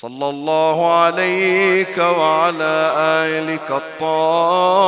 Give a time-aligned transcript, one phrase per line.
[0.00, 4.78] صلى الله عليك وعلى آلك الطاهرين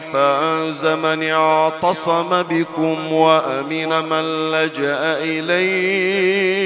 [0.00, 6.60] فأنز من اعتصم بكم وأمن من لجأ إليكم.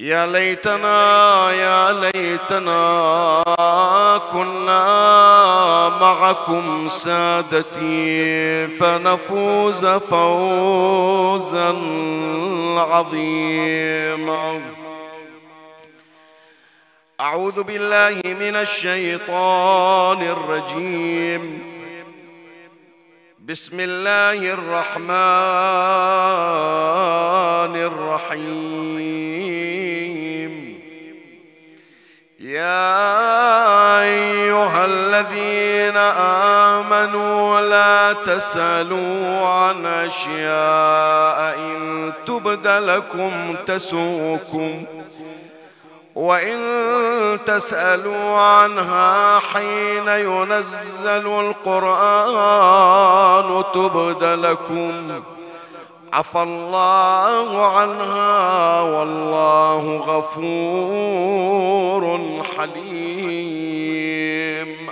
[0.00, 2.82] يا ليتنا يا ليتنا
[4.32, 11.68] كنا معكم سادتي فنفوز فوزا
[12.78, 14.60] عظيما.
[17.20, 21.62] أعوذ بالله من الشيطان الرجيم.
[23.38, 25.08] بسم الله الرحمن
[27.90, 29.47] الرحيم.
[32.58, 35.96] يا أيها الذين
[36.76, 44.84] آمنوا لا تسألوا عن أشياء إن تبد لكم تسوكم
[46.14, 46.58] وإن
[47.46, 51.26] تسألوا عنها حين ينزل
[51.66, 52.84] القرآن
[53.74, 55.22] تبد لكم
[56.12, 61.28] عفى الله عنها والله غفور
[62.56, 63.88] حليم.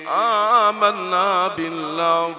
[0.08, 2.34] آمنا بالله.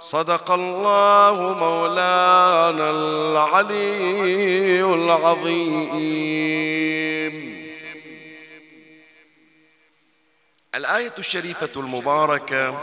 [0.00, 6.08] صدق الله مولانا العلي العظيم.
[10.74, 12.80] الآية الشريفة المباركة.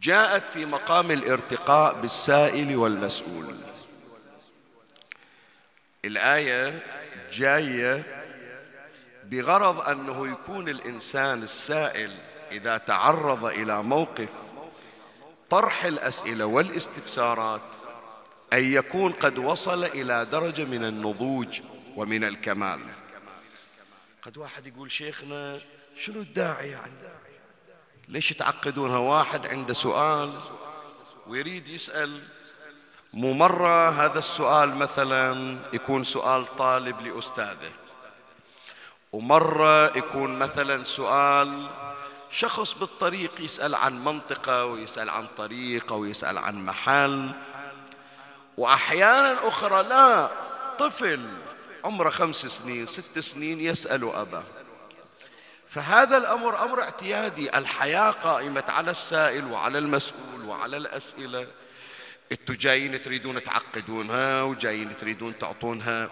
[0.00, 3.56] جاءت في مقام الارتقاء بالسائل والمسؤول.
[6.04, 6.82] الآية
[7.32, 8.04] جاية
[9.24, 12.12] بغرض أنه يكون الإنسان السائل
[12.52, 14.28] إذا تعرض إلى موقف
[15.50, 17.60] طرح الأسئلة والاستفسارات
[18.52, 21.60] أن يكون قد وصل إلى درجة من النضوج
[21.96, 22.80] ومن الكمال.
[24.22, 25.60] قد واحد يقول شيخنا
[25.98, 26.92] شنو الداعي يعني؟
[28.10, 30.32] ليش تعقدونها واحد عنده سؤال
[31.26, 32.22] ويريد يسأل.
[33.12, 37.72] مو مرة هذا السؤال مثلا يكون سؤال طالب لأستاذه.
[39.12, 41.68] ومرة يكون مثلا سؤال
[42.30, 47.30] شخص بالطريق يسأل عن منطقة ويسأل عن طريق أو يسأل عن محل.
[48.56, 50.30] وأحيانا أخرى لا
[50.78, 51.30] طفل
[51.84, 54.42] عمره خمس سنين ست سنين يسأل أباه.
[55.70, 57.58] فهذا الأمر أمر اعتيادي.
[57.58, 61.46] الحياة قائمة على السائل وعلى المسؤول وعلى الأسئلة.
[62.32, 66.10] أنتوا جايين تريدون تعقدونها وجايين تريدون تعطونها.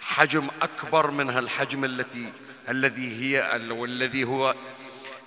[0.00, 2.32] حجم أكبر من هالحجم التي
[2.68, 4.54] الذي هي والذي هو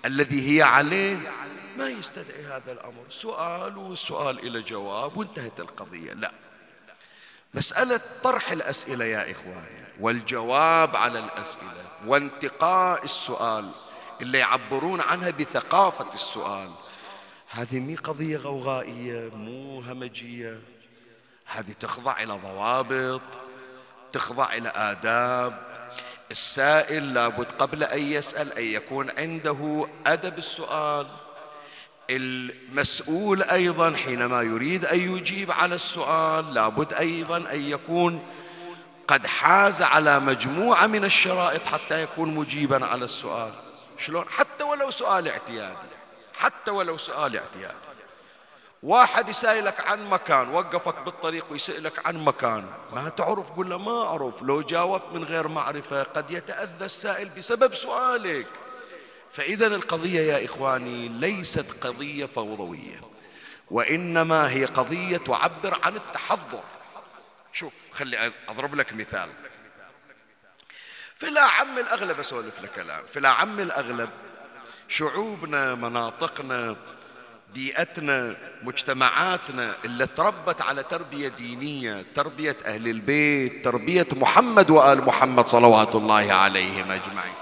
[0.05, 1.31] الذي هي عليه.
[1.77, 3.05] ما يستدعي هذا الأمر.
[3.09, 6.13] سؤال والسؤال إلى جواب وانتهت القضية.
[6.13, 6.31] لا.
[7.53, 9.81] مسألة طرح الأسئلة يا إخواني.
[10.01, 13.71] والجواب على الأسئلة وانتقاء السؤال
[14.21, 16.69] اللي يعبرون عنها بثقافة السؤال.
[17.49, 20.59] هذه مي قضية غوغائية مو همجية.
[21.45, 23.21] هذه تخضع إلى ضوابط
[24.11, 25.71] تخضع إلى آداب.
[26.31, 31.07] السائل لابد قبل أن يسأل أن يكون عنده أدب السؤال.
[32.09, 38.25] المسؤول أيضا حينما يريد أن يجيب على السؤال لابد أيضا أن يكون
[39.11, 43.53] قد حاز على مجموعة من الشرائط حتى يكون مجيبا على السؤال.
[43.97, 45.75] شلون؟ حتى ولو سؤال اعتيادي.
[46.33, 47.75] حتى ولو سؤال اعتيادي.
[48.83, 52.65] واحد يسألك عن مكان وقفك بالطريق ويسألك عن مكان.
[52.93, 54.41] ما تعرف؟ قل له ما أعرف.
[54.41, 58.47] لو جاوبت من غير معرفة قد يتأذى السائل بسبب سؤالك.
[59.33, 63.01] فإذا القضية يا إخواني ليست قضية فوضوية
[63.71, 66.63] وإنما هي قضية تعبر عن التحضر.
[67.53, 69.29] شوف خلي أضرب لك مثال.
[71.15, 73.03] في الأعم الأغلب أسولف لك الآن.
[73.13, 74.09] في الأعم الأغلب
[74.87, 76.75] شعوبنا مناطقنا
[77.53, 85.95] بيئتنا مجتمعاتنا اللي تربت على تربية دينية تربية أهل البيت تربية محمد وآل محمد صلوات
[85.95, 87.33] الله عليهم أجمعين.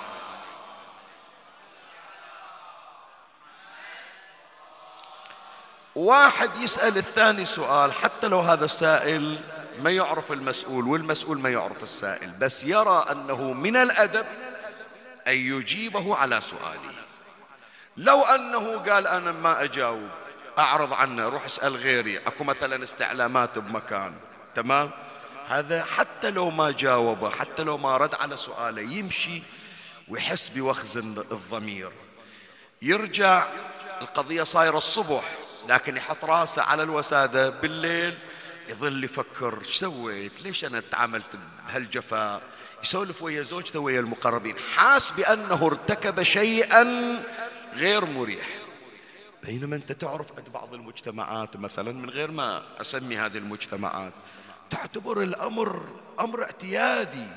[5.95, 9.39] واحد يسأل الثاني سؤال حتى لو هذا السائل
[9.79, 14.25] ما يعرف المسؤول والمسؤول ما يعرف السائل بس يرى أنه من الأدب
[15.27, 16.93] أن يجيبه على سؤاله
[17.97, 20.09] لو أنه قال أنا ما أجاوب
[20.59, 24.13] أعرض عنه روح اسأل غيري أكو مثلا استعلامات بمكان
[24.55, 24.91] تمام؟
[25.47, 29.41] هذا حتى لو ما جاوبه حتى لو ما رد على سؤاله يمشي
[30.07, 31.91] ويحس بوخز الضمير.
[32.81, 33.47] يرجع
[34.01, 35.23] القضية صايرة الصبح
[35.69, 38.17] لكن يحط راسه على الوسادة بالليل
[38.69, 41.35] يظل يفكر إيش سويت؟ ليش أنا تعاملت
[41.67, 42.41] بهالجفاء؟
[42.83, 44.55] يسولف ويا زوجته ويا المقربين.
[44.75, 46.83] حاس بأنه ارتكب شيئا
[47.73, 48.47] غير مريح.
[49.43, 54.13] بينما أنت تعرف عند بعض المجتمعات مثلا من غير ما أسمي هذه المجتمعات
[54.69, 55.85] تعتبر الأمر
[56.19, 57.27] أمر اعتيادي.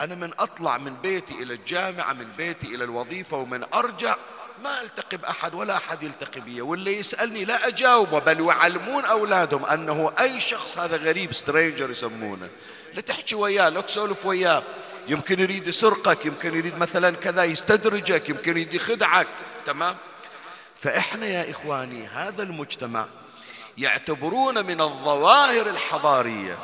[0.00, 4.16] أنا من أطلع من بيتي إلى الجامعة من بيتي إلى الوظيفة ومن أرجع
[4.64, 10.12] ما التقي باحد ولا أحد يلتقي بي واللي يسألني لا أجاوبه بل يعلمون أولادهم أنه
[10.20, 12.48] أي شخص هذا غريب stranger يسمونه.
[12.94, 14.62] لا تحكي وياه لا تسولف وياه.
[15.08, 19.28] يمكن يريد يسرقك يمكن يريد مثلا كذا يستدرجك يمكن يريد يخدعك.
[19.66, 19.96] تمام؟
[20.76, 23.06] فإحنا يا إخواني هذا المجتمع
[23.78, 26.58] يعتبرون من الظواهر الحضارية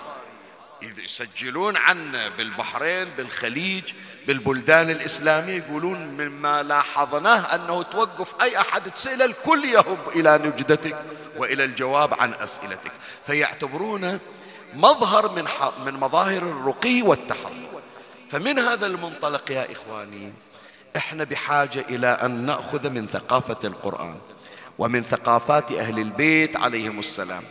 [1.05, 3.85] يسجلون عنا بالبحرين بالخليج
[4.27, 10.97] بالبلدان الإسلامية يقولون مما لاحظناه أنه توقف أي أحد تسأله الكل يهب إلى نجدتك
[11.37, 12.93] وإلى الجواب عن أسئلتك.
[13.27, 14.21] فيعتبرونه
[14.75, 15.45] مظهر من,
[15.87, 17.83] من مظاهر الرقي والتحرر
[18.31, 20.33] فمن هذا المنطلق يا إخواني
[20.97, 24.17] إحنا بحاجة إلى أن نأخذ من ثقافة القرآن
[24.79, 27.43] ومن ثقافات أهل البيت عليهم السلام.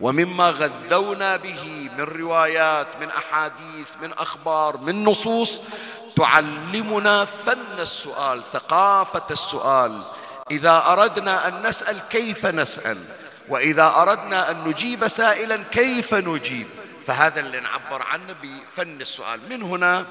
[0.00, 5.60] ومما غذونا به من روايات من أحاديث من أخبار من نصوص
[6.16, 10.02] تعلمنا فن السؤال ثقافة السؤال.
[10.50, 12.98] إذا أردنا أن نسأل كيف نسأل؟
[13.48, 16.66] وإذا أردنا أن نجيب سائلا كيف نجيب؟
[17.06, 19.40] فهذا اللي نعبر عنه بفن السؤال.
[19.50, 20.06] من هنا؟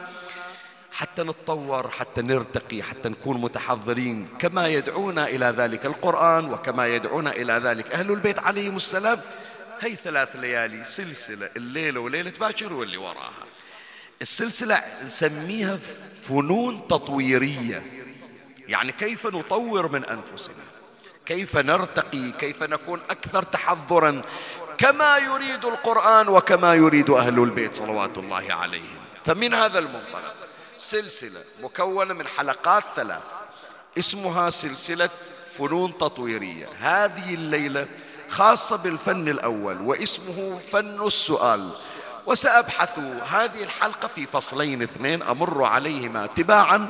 [0.91, 4.27] حتى نتطور حتى نرتقي حتى نكون متحضرين.
[4.39, 9.21] كما يدعونا إلى ذلك القرآن وكما يدعونا إلى ذلك أهل البيت عليهم السلام
[9.83, 13.45] هي ثلاث ليالي سلسلة الليلة وليلة باكر واللي وراها.
[14.21, 15.79] السلسلة نسميها
[16.29, 17.83] فنون تطويرية.
[18.67, 20.63] يعني كيف نطور من أنفسنا؟
[21.25, 24.21] كيف نرتقي؟ كيف نكون أكثر تحضرا؟
[24.77, 28.99] كما يريد القرآن وكما يريد أهل البيت صلوات الله عليهم.
[29.25, 30.35] فمن هذا المنطلق
[30.77, 33.23] سلسلة مكونة من حلقات ثلاث.
[33.99, 35.09] اسمها سلسلة
[35.57, 36.69] فنون تطويرية.
[36.79, 37.87] هذه الليلة
[38.33, 41.69] خاصة بالفن الأول واسمه فن السؤال.
[42.25, 42.99] وسأبحث
[43.31, 46.87] هذه الحلقة في فصلين اثنين أمر عليهما تباعا.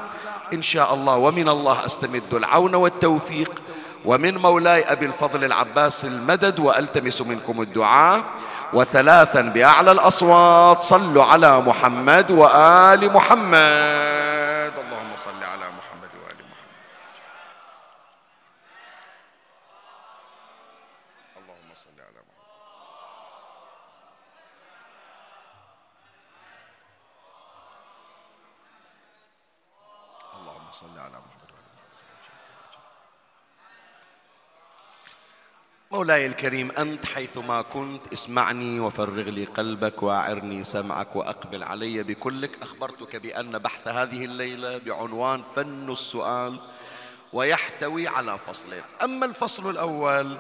[0.53, 3.61] إن شاء الله ومن الله أستمد العون والتوفيق.
[4.05, 8.23] ومن مولاي أبي الفضل العباس المدد وألتمس منكم الدعاء.
[8.73, 16.65] وثلاثا بأعلى الأصوات صلوا على محمد وآل محمد اللهم صل على محمد وآل محمد
[21.37, 22.43] اللهم صل على محمد
[30.41, 31.33] اللهم صل على محمد
[35.93, 42.51] مولاي الكريم أنت حيثما كنت اسمعني وفرغ لي قلبك وأعرني سمعك وأقبل علي بكلك.
[42.61, 46.59] أخبرتك بأن بحث هذه الليلة بعنوان فن السؤال
[47.33, 48.81] ويحتوي على فصلين.
[49.03, 50.37] أما الفصل الأول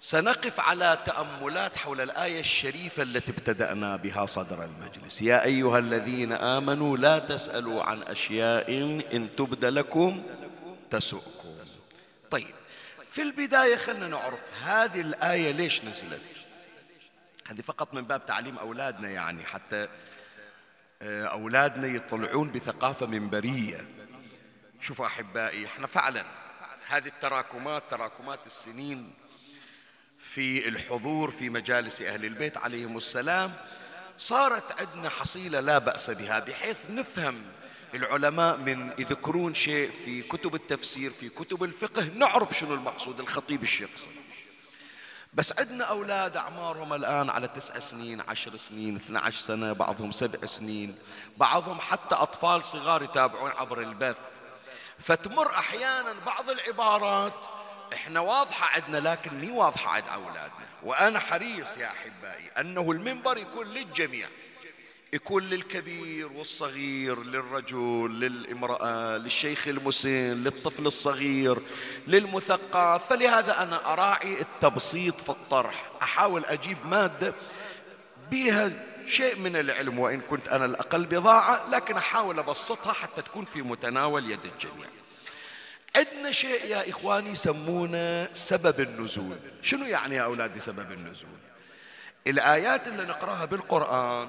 [0.00, 5.22] سنقف على تأملات حول الآية الشريفة التي ابتدأنا بها صدر المجلس.
[5.22, 8.72] يا أيها الذين آمنوا لا تسألوا عن أشياء
[9.12, 10.22] إن تبد لكم
[10.90, 11.52] تسؤكم.
[12.30, 12.54] طيب
[13.12, 16.22] في البداية خلنا نعرف هذه الآية ليش نزلت.
[17.46, 19.88] هذه فقط من باب تعليم أولادنا يعني حتى
[21.02, 23.86] أولادنا يطلعون بثقافة منبرية.
[24.80, 26.24] شوفوا أحبائي إحنا فعلا
[26.86, 29.14] هذه التراكمات تراكمات السنين
[30.34, 33.52] في الحضور في مجالس أهل البيت عليهم السلام
[34.18, 37.42] صارت عندنا حصيلة لا بأس بها بحيث نفهم
[37.94, 43.90] العلماء من يذكرون شيء في كتب التفسير في كتب الفقه نعرف شنو المقصود الخطيب الشيخ.
[45.34, 50.98] بس عندنا أولاد أعمارهم الآن على تسع سنين عشر سنين 12 سنة بعضهم سبع سنين
[51.36, 54.16] بعضهم حتى أطفال صغار يتابعون عبر البث.
[54.98, 57.34] فتمر أحيانا بعض العبارات
[57.92, 60.66] إحنا واضحة عندنا لكن مي واضحة عند أولادنا.
[60.82, 64.28] وأنا حريص يا أحبائي أنه المنبر يكون للجميع.
[65.14, 71.58] يكون للكبير والصغير للرجل للامرأة للشيخ المسن للطفل الصغير
[72.06, 73.08] للمثقف.
[73.08, 75.90] فلهذا أنا أراعي التبسيط في الطرح.
[76.02, 77.34] أحاول أجيب مادة
[78.30, 78.70] بها
[79.06, 84.30] شيء من العلم وإن كنت أنا الأقل بضاعة لكن أحاول أبسطها حتى تكون في متناول
[84.30, 84.86] يد الجميع.
[85.96, 89.36] عندنا شيء يا إخواني يسمونه سبب النزول.
[89.62, 91.38] شنو يعني يا أولادي سبب النزول؟
[92.26, 94.28] الآيات اللي نقراها بالقرآن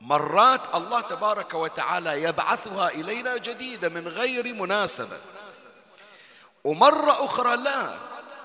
[0.00, 5.18] مرات الله تبارك وتعالى يبعثها إلينا جديدة من غير مناسبة.
[6.64, 7.98] ومرة أخرى لا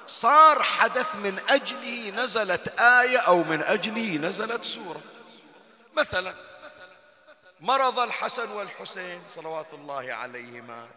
[0.07, 5.01] صار حدث من أجله نزلت آية أو من أجله نزلت سورة.
[5.97, 6.33] مثلا
[7.61, 10.87] مرض الحسن والحسين صلوات الله عليهما.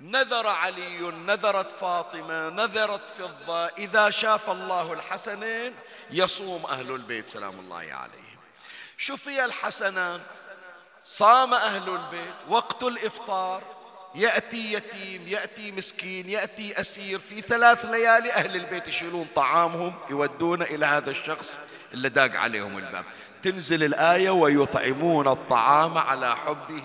[0.00, 3.66] نذر علي نذرت فاطمة نذرت فضة.
[3.66, 5.74] إذا شاف الله الحسنين
[6.10, 8.27] يصوم أهل البيت سلام الله عليهم
[9.00, 10.20] شفي الحسنان
[11.04, 13.62] صام أهل البيت وقت الإفطار
[14.14, 20.86] يأتي يتيم يأتي مسكين يأتي أسير في ثلاث ليالي أهل البيت يشيلون طعامهم يودون إلى
[20.86, 21.60] هذا الشخص
[21.94, 23.04] اللي داق عليهم الباب.
[23.42, 26.84] تنزل الآية ويطعمون الطعام على حبه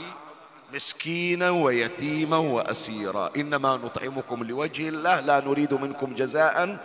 [0.73, 3.31] مسكينا ويتيما وأسيرا.
[3.35, 6.77] إنما نطعمكم لوجه الله لا نريد منكم جزاء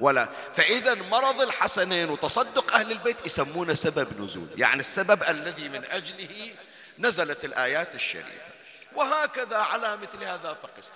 [0.00, 0.28] ولا.
[0.54, 4.48] فإذا مرض الحسنين وتصدق أهل البيت يسمونه سبب نزول.
[4.56, 6.54] يعني السبب الذي من أجله
[6.98, 8.48] نزلت الآيات الشريفة.
[8.94, 10.92] وهكذا على مثل هذا فقس.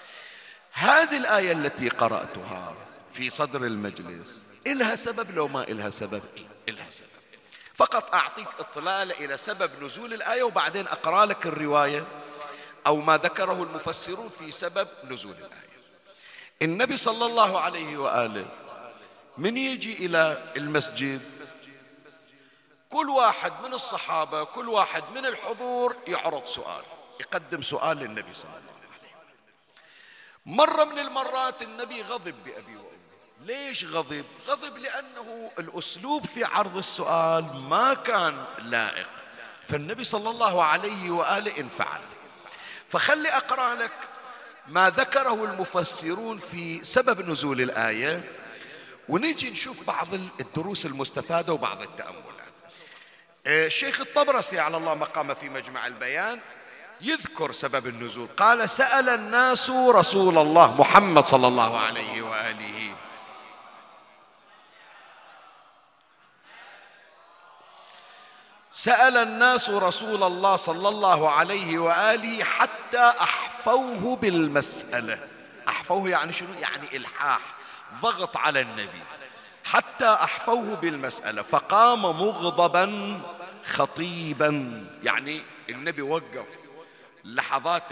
[0.73, 2.75] هذه الآية التي قرأتها
[3.15, 6.23] في صدر المجلس إلها سبب لو ما إلها سبب
[6.69, 7.09] إلها سبب.
[7.75, 12.05] فقط أعطيك إطلالة إلى سبب نزول الآية وبعدين أقرأ لك الرواية
[12.87, 15.73] أو ما ذكره المفسرون في سبب نزول الآية.
[16.63, 18.47] النبي صلى الله عليه وآله
[19.39, 21.21] من يجي إلى المسجد
[22.91, 26.85] كل واحد من الصحابة كل واحد من الحضور يعرض سؤال
[27.21, 29.19] يقدم سؤال للنبي صلى الله عليه وسلم.
[30.47, 32.93] مرة من المرات النبي غضب بأبي وأمي.
[33.41, 39.09] ليش غضب؟ غضب لأنه الأسلوب في عرض السؤال ما كان لائق.
[39.69, 42.01] فالنبي صلى الله عليه وآله انفعل.
[42.89, 43.93] فخلي أقرأ لك
[44.69, 48.42] ما ذكره المفسرون في سبب نزول الآية.
[49.09, 52.23] ونيجي نشوف بعض الدروس المستفادة وبعض التأملات.
[53.47, 56.41] الشيخ آه، الطبرسي على الله مقام في مجمع البيان
[57.01, 58.27] يذكر سبب النزول.
[58.27, 62.95] قال سأل الناس رسول الله محمد صلى الله عليه وآله.
[68.73, 75.29] سأل الناس رسول الله صلى الله عليه وآله حتى أحفوه بالمسألة.
[75.69, 77.62] أحفوه يعني شنو؟ يعني إلحاح.
[78.01, 79.03] ضغط على النبي.
[79.65, 83.21] حتى أحفوه بالمسألة فقام مغضبا
[83.65, 84.85] خطيبا.
[85.03, 86.47] يعني النبي وقف
[87.25, 87.83] لحظات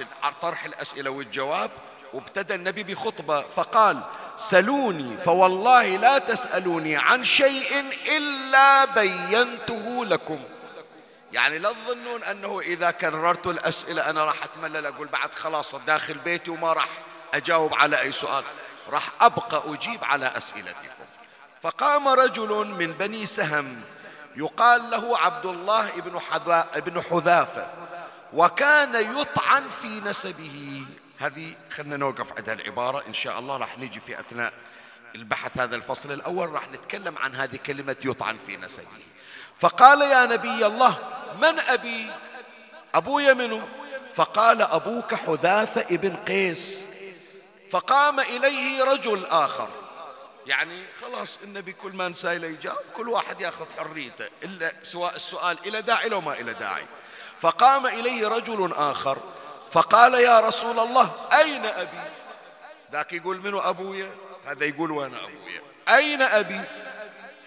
[0.42, 1.71] طرح الأسئلة والجواب
[2.12, 4.00] وابتدى النبي بخطبة فقال
[4.37, 7.85] سلوني فوالله لا تسألوني عن شيء
[8.16, 10.40] إلا بينته لكم.
[11.33, 16.50] يعني لا تظنون أنه إذا كررت الأسئلة أنا راح أتملل أقول بعد خلاص داخل بيتي
[16.50, 16.88] وما راح
[17.35, 18.45] أجاوب على أي سؤال.
[18.91, 21.05] راح أبقى أجيب على أسئلتكم.
[21.63, 23.81] فقام رجل من بني سهم
[24.37, 26.21] يقال له عبد الله بن,
[26.75, 27.67] ابن حذافة
[28.33, 30.85] وكان يطعن في نسبه.
[31.19, 34.53] هذه خلنا نوقف عند العبارة إن شاء الله راح نجي في أثناء
[35.15, 38.85] البحث هذا الفصل الأول راح نتكلم عن هذه كلمة يطعن في نسبه.
[39.59, 40.99] فقال يا نبي الله
[41.43, 42.11] من أبي؟
[42.95, 43.69] أبويا منه
[44.15, 46.87] فقال أبوك حذافة ابن قيس.
[47.71, 49.69] فقام إليه رجل آخر.
[50.47, 55.83] يعني خلاص النبي كل ما نسائل يجاوب كل واحد ياخذ حريته إلا سواء السؤال إلى
[55.83, 56.87] داعي لو ما إلى داعي.
[57.41, 59.19] فقام إليه رجل آخر
[59.71, 62.11] فقال يا رسول الله أين أبي؟
[62.93, 64.15] ذاك يقول منو أبويا؟
[64.47, 65.62] هذا يقول وين أبويا.
[65.89, 66.61] أين أبي؟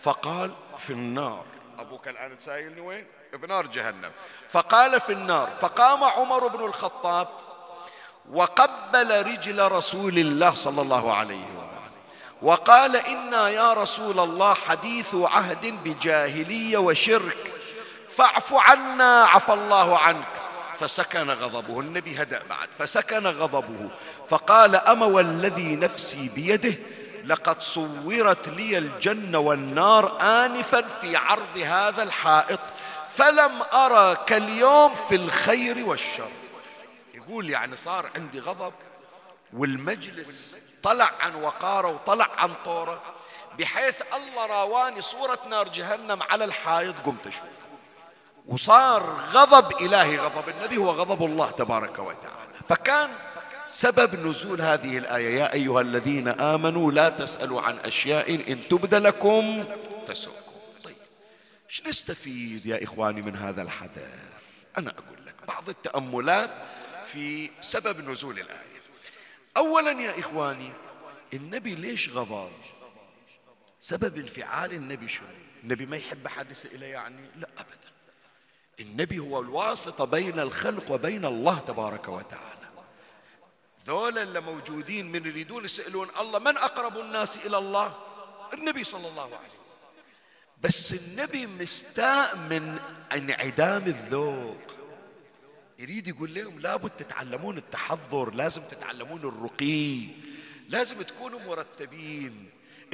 [0.02, 0.52] فقال
[0.88, 1.46] في النار.
[1.80, 4.12] أبوك الآن تسائلني وين؟ بنار جهنم.
[4.50, 5.50] فقال في النار.
[5.62, 7.28] فقام عمر بن الخطاب
[8.32, 11.74] وقبل رجل رسول الله صلى الله عليه وآله
[12.42, 17.54] وقال إنا يا رسول الله حديث عهد بجاهلية وشرك.
[18.10, 20.42] فاعف عنا عفى الله عنك.
[20.80, 22.70] فسكن غضبه النبي هدأ بعد.
[22.80, 23.90] فسكن غضبه.
[24.30, 26.74] فقال أما والذي نفسي بيده
[27.26, 32.60] لقد صورت لي الجنة والنار آنفا في عرض هذا الحائط
[33.16, 36.30] فلم أرى كاليوم في الخير والشر.
[37.28, 38.74] يقول يعني صار عندي غضب
[39.54, 43.02] والمجلس طلع عن وقاره وطلع عن طوره
[43.60, 47.44] بحيث الله راواني صورة نار جهنم على الحائط قمت أشوف.
[48.46, 52.54] وصار غضب إلهي غضب النبي هو غضب الله تبارك وتعالى.
[52.70, 53.10] فكان
[53.68, 59.66] سبب نزول هذه الآية يا أيها الذين آمنوا لا تسألوا عن أشياء إن تبد لكم
[60.06, 60.54] تسؤكم.
[60.84, 60.96] طيب
[61.70, 64.20] إيش نستفيد يا إخواني من هذا الحدث؟
[64.78, 66.50] أنا أقول لك بعض التأملات
[67.14, 68.82] في سبب نزول الآية.
[69.58, 70.72] أولا يا إخواني
[71.34, 72.52] النبي ليش غضب؟
[73.80, 75.24] سبب انفعال النبي شو
[75.64, 77.92] النبي ما يحب أحد يسأله يعني؟ لا أبدا.
[78.80, 82.70] النبي هو الواسطة بين الخلق وبين الله تبارك وتعالى.
[83.88, 87.94] ذولا اللي موجودين من يريدون يسألون الله من أقرب الناس إلى الله؟
[88.54, 89.64] النبي صلى الله عليه وسلم.
[90.62, 92.80] بس النبي مستاء من
[93.12, 94.83] انعدام الذوق.
[95.80, 100.08] يريد يقول لهم لابد تتعلمون التحضر لازم تتعلمون الرقي
[100.70, 102.50] لازم تكونوا مرتبين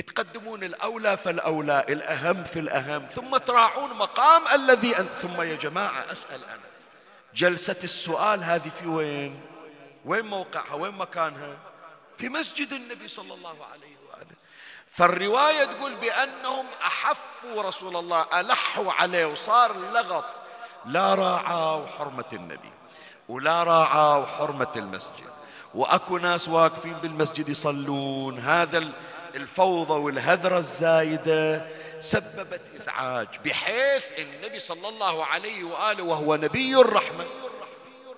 [0.08, 5.08] تقدمون الأولى فالأولى الأهم في الأهم ثم تراعون مقام الذي أن...
[5.22, 6.70] ثم يا جماعة أسأل أنا
[7.36, 9.42] جلسة السؤال هذه في وين؟
[10.06, 11.58] وين موقعها؟ وين مكانها؟
[12.18, 14.36] في مسجد النبي صلى الله عليه وآله.
[14.92, 20.39] فالرواية تقول بأنهم أحفوا رسول الله ألحوا عليه وصار لغط.
[20.86, 22.72] لا راعوا حرمة النبي
[23.30, 25.30] ولا راعوا حرمة المسجد
[25.74, 28.40] وأكو ناس واقفين بالمسجد يصلون.
[28.40, 28.88] هذا
[29.36, 31.66] الفوضى والهذرة الزايدة
[32.00, 37.26] سببت إزعاج بحيث النبي صلى الله عليه وآله وهو نبي الرحمة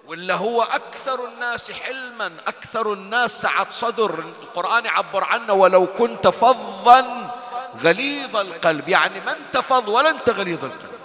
[0.08, 4.20] ولا هو أكثر الناس حلما أكثر الناس سعة صدر.
[4.20, 7.32] القرآن يعبر عنه ولو كنت فظا
[7.84, 8.90] غليظ القلب.
[8.90, 11.01] يعني ما انت فظ ولا انت غليظ القلب.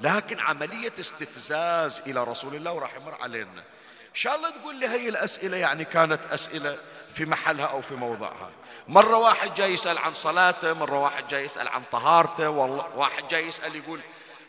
[0.00, 3.62] لكن عملية استفزاز إلى رسول الله وراح يمر علينا.
[4.08, 6.78] إن شاء الله تقول لي هي الأسئلة يعني كانت أسئلة
[7.14, 8.50] في محلها أو في موضعها.
[8.88, 13.46] مرة واحد جاي يسأل عن صلاته مرة واحد جاي يسأل عن طهارته والله واحد جاي
[13.46, 14.00] يسأل يقول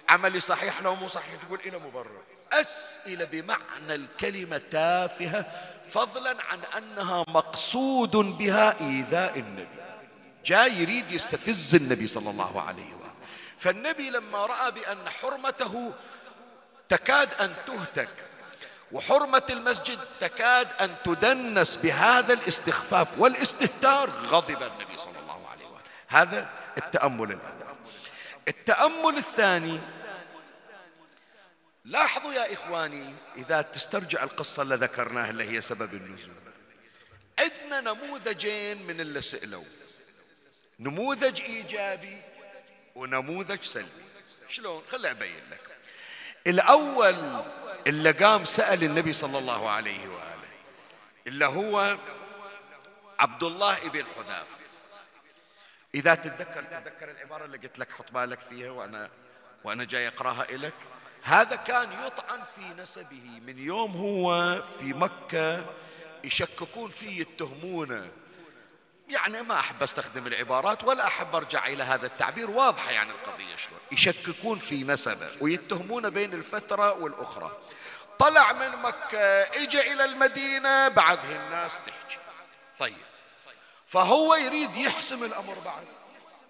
[0.10, 2.21] عملي صحيح لو مو صحيح؟ تقول إلى مبرر.
[2.52, 5.45] أسئلة بمعنى الكلمة تافهة
[5.89, 9.67] فضلا عن أنها مقصود بها إيذاء النبي.
[10.45, 12.99] جاي يريد يستفز النبي صلى الله عليه وسلم.
[13.60, 15.93] فالنبي لما رأى بأن حرمته
[16.89, 18.10] تكاد أن تهتك
[18.91, 26.50] وحرمة المسجد تكاد أن تدنس بهذا الاستخفاف والاستهتار غضب النبي صلى الله عليه وسلم هذا
[26.78, 27.60] التأمل الأول
[28.48, 29.80] التأمل الثاني
[31.86, 36.36] لاحظوا يا إخواني إذا تسترجع القصة اللي ذكرناها اللي هي سبب النزول.
[37.39, 39.63] عندنا نموذجين من اللي سئلوا
[40.80, 42.22] نموذج إيجابي
[43.00, 44.04] ونموذج سلبي.
[44.50, 45.78] شلون؟ خلي أبين لك.
[46.48, 47.44] الأول
[47.88, 50.50] اللي قام سأل النبي صلى الله عليه وآله
[51.28, 51.98] اللي هو
[53.20, 54.60] عبد الله ابن حذافة.
[55.96, 59.10] إذا تتذكر تتذكر العبارة اللي قلت لك حط بالك فيها وأنا
[59.64, 60.74] وأنا جاي أقراها لك
[61.24, 63.42] هذا كان يطعن في نسبه.
[63.46, 65.66] من يوم هو في مكة
[66.24, 68.12] يشككون فيه يتهمونه.
[69.10, 72.52] يعني ما أحب أستخدم العبارات ولا أحب أرجع إلى هذا التعبير.
[72.52, 73.80] واضحة يعني القضية شلون.
[73.91, 77.58] يشككون في نسبة ويتهمون بين الفترة والأخرى.
[78.19, 82.19] طلع من مكة إجا إلى المدينة بعدها الناس تحكي.
[82.80, 82.98] طيب.
[83.88, 85.86] فهو يريد يحسم الأمر بعد.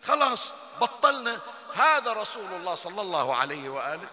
[0.03, 1.39] خلاص بطلنا.
[1.75, 4.07] هذا رسول الله صلى الله عليه وآله.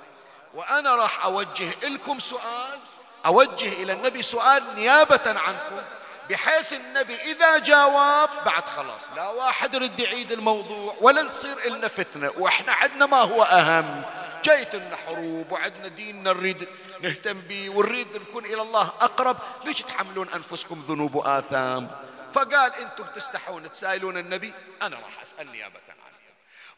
[0.54, 2.78] وأنا راح أوجه لكم سؤال.
[3.26, 5.82] أوجه إلى النبي سؤال نيابة عنكم.
[6.30, 12.32] بحيث النبي إذا جاوب بعد خلاص لا واحد يرد يعيد الموضوع ولا نصير إلنا فتنة
[12.36, 14.02] وإحنا عندنا ما هو أهم.
[14.44, 16.68] جايت لنا حروب وعندنا ديننا نريد
[17.00, 19.36] نهتم به ونريد نكون إلى الله أقرب.
[19.64, 21.90] ليش تحملون أنفسكم ذنوب وآثام؟
[22.34, 25.96] فقال أنتم تستحون تسائلون النبي أنا راح أسأل نيابة عنه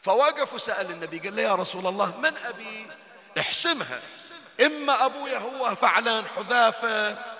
[0.00, 2.86] فوقف وسأل النبي قال له يا رسول الله من أبي؟
[3.38, 4.00] احسمها.
[4.66, 7.37] إما أبويا هو فعلا حذافة.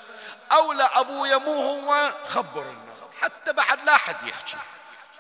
[0.53, 3.11] أو لا أبويا مو هو خبر الناس.
[3.21, 4.57] حتى بعد لا أحد يحكي.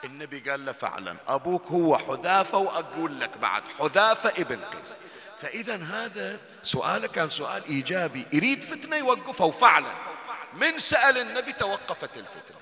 [0.04, 4.96] النبي قال له فعلا أبوك هو حذافة وأقول لك بعد حذافة ابن قيس.
[5.40, 9.92] فإذا هذا سؤاله كان سؤال إيجابي يريد فتنة يوقفها وفعلا.
[10.52, 12.58] من سأل النبي توقفت الفتنة.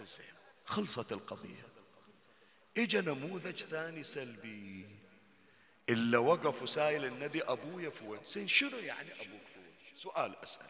[0.00, 0.34] زين
[0.66, 1.68] خلصت القضية.
[2.78, 4.88] اجى نموذج ثاني سلبي.
[5.88, 10.66] إلا وقف وسائل النبي أبويا فوين شنو يعني أبوك فوين سؤال أسأل.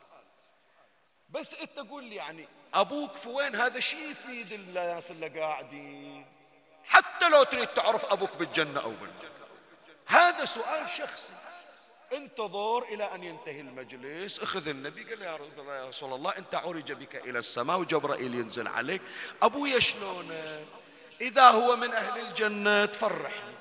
[1.31, 6.27] بس انت قول لي يعني أبوك في وين هذا شيء يفيد الناس اللي قاعدين.
[6.85, 9.29] حتى لو تريد تعرف أبوك بالجنة أو بالجنه
[10.07, 11.33] هذا سؤال شخصي.
[12.13, 14.41] انتظر إلى أن ينتهي المجلس.
[14.41, 15.39] أخذ النبي قال يا
[15.89, 19.03] رسول الله أنت عرج بك إلى السماء وجبرائيل ينزل عليك.
[19.43, 20.65] ابويا شلونه
[21.21, 23.55] إذا هو من أهل الجنة تفرحني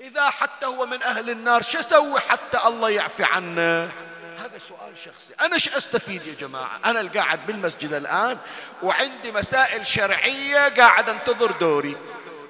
[0.00, 3.92] إذا حتى هو من أهل النار شو أسوي حتى الله يعفي عنه؟
[4.44, 5.34] هذا سؤال شخصي.
[5.40, 8.38] أنا إيش أستفيد يا جماعة؟ أنا القاعد بالمسجد الآن
[8.82, 11.96] وعندي مسائل شرعية قاعد أنتظر دوري.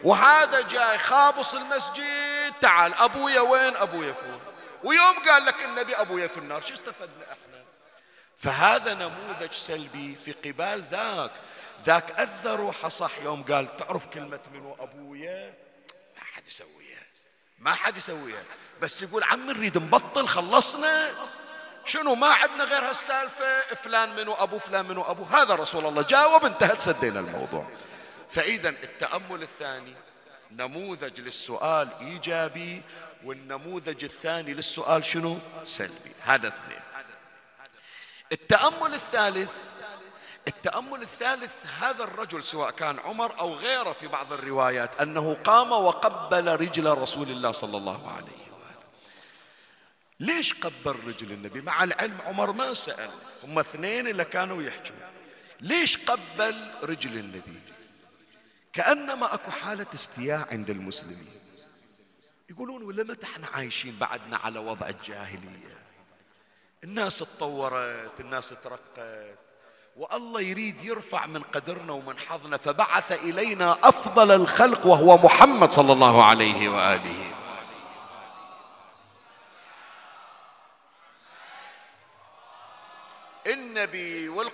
[0.05, 2.53] وهذا جاي خابص المسجد.
[2.61, 4.40] تعال أبويا وين؟ أبويا فوق.
[4.85, 7.64] ويوم قال لك النبي أبويا في النار شو استفدنا إحنا؟
[8.38, 11.33] فهذا نموذج سلبي في قبال ذاك.
[11.87, 15.55] ذاك أذى روحه صح يوم قال تعرف كلمة منو؟ أبويا.
[16.16, 17.07] ما حد يسويها.
[17.59, 18.42] ما حد يسويها.
[18.83, 21.12] بس يقول عم نريد نبطل خلصنا.
[21.90, 25.24] شنو ما عندنا غير هالسالفة فلان منو أبو فلان منو أبو.
[25.24, 27.66] هذا رسول الله جاوب انتهت سدينا الموضوع.
[28.31, 29.94] فإذا التأمل الثاني
[30.50, 32.83] نموذج للسؤال إيجابي
[33.24, 36.14] والنموذج الثاني للسؤال شنو؟ سلبي.
[36.22, 36.81] هذا اثنين.
[38.33, 39.50] التأمل الثالث
[40.48, 46.48] التأمل الثالث هذا الرجل سواء كان عمر أو غيره في بعض الروايات أنه قام وقبل
[46.48, 48.49] رجل رسول الله صلى الله عليه
[50.20, 53.11] ليش قبل رجل النبي؟ مع العلم عمر ما سأل.
[53.44, 55.00] هم اثنين اللي كانوا يحجون
[55.61, 57.61] ليش قبل رجل النبي؟
[58.72, 61.28] كأنما أكو حالة استياء عند المسلمين.
[62.50, 65.78] يقولون ولا متى إحنا عايشين بعدنا على وضع الجاهلية؟
[66.85, 69.37] الناس تطورت الناس ترقت.
[69.96, 76.24] والله يريد يرفع من قدرنا ومن حظنا فبعث إلينا أفضل الخلق وهو محمد صلى الله
[76.24, 77.39] عليه وآله.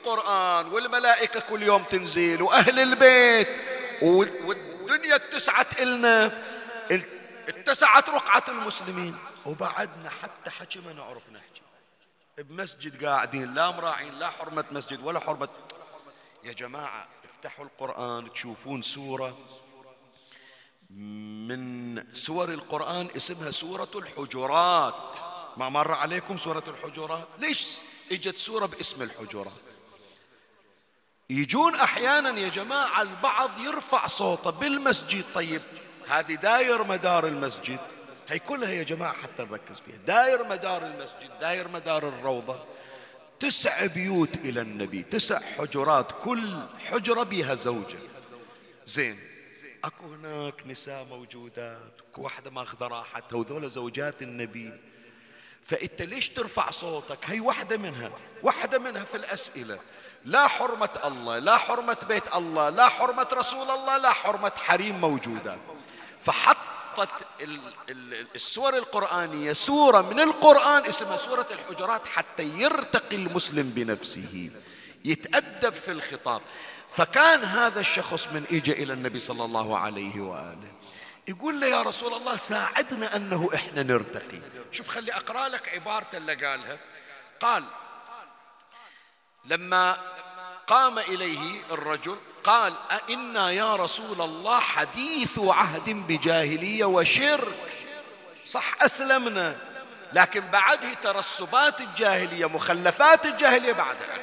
[0.06, 3.48] النبي والقرآن والملائكة كل يوم تنزيل وأهل البيت
[4.02, 6.42] والدنيا اتسعت إلنا.
[7.48, 9.16] اتسعت رقعة المسلمين.
[9.46, 11.62] وبعدنا حتى حكي ما نعرف نحكي.
[12.38, 15.48] بمسجد قاعدين لا مراعين لا حرمة مسجد ولا حرمة.
[16.44, 19.38] يا جماعة افتحوا القرآن تشوفون سورة.
[20.90, 25.16] من سور القرآن اسمها سورة الحجرات.
[25.56, 27.78] ما مر عليكم سورة الحجرات؟ ليش
[28.12, 29.65] إجت سورة باسم الحجرات؟
[31.30, 35.24] يجون أحيانا يا جماعة البعض يرفع صوته بالمسجد.
[35.34, 35.62] طيب
[36.08, 37.78] هذه داير مدار المسجد.
[38.28, 39.96] هي كلها يا جماعة حتى نركز فيها.
[39.96, 42.64] داير مدار المسجد داير مدار الروضة.
[43.40, 46.54] تسع بيوت إلى النبي تسع حجرات كل
[46.90, 47.98] حجرة بها زوجة.
[48.86, 49.18] زين
[49.84, 54.72] أكو هناك نساء موجودات أكو واحدة ماخذة راحتها وذولا زوجات النبي.
[55.64, 58.10] فأنت ليش ترفع صوتك؟ هي واحدة منها
[58.42, 59.78] واحدة منها في الأسئلة.
[60.26, 65.58] لا حرمة الله لا حرمة بيت الله لا حرمة رسول الله لا حرمة حريم موجودات
[66.22, 67.08] فحطت
[68.34, 74.50] السور القرآنية سورة من القرآن اسمها سورة الحجرات حتى يرتقي المسلم بنفسه
[75.04, 76.40] يتأدب في الخطاب.
[76.96, 80.72] فكان هذا الشخص من اجى إلى النبي صلى الله عليه وآله.
[81.28, 84.40] يقول له يا رسول الله ساعدنا أنه إحنا نرتقي.
[84.72, 86.78] شوف خلي أقرأ لك عبارته اللي قالها.
[87.40, 87.64] قال
[89.46, 89.96] لما
[90.66, 97.72] قام إليه الرجل قال أئنا يا رسول الله حديث عهد بجاهلية وشرك؟
[98.46, 99.56] صح أسلمنا.
[100.12, 104.18] لكن بعده ترسبات الجاهلية مخلفات الجاهلية بعدها.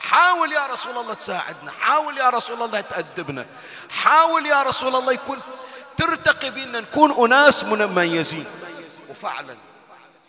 [0.00, 3.46] حاول يا رسول الله تساعدنا حاول يا رسول الله تأدبنا
[3.90, 5.40] حاول يا رسول الله يكون
[5.96, 8.46] ترتقي بنا نكون أناس مميزين.
[9.10, 9.56] وفعلا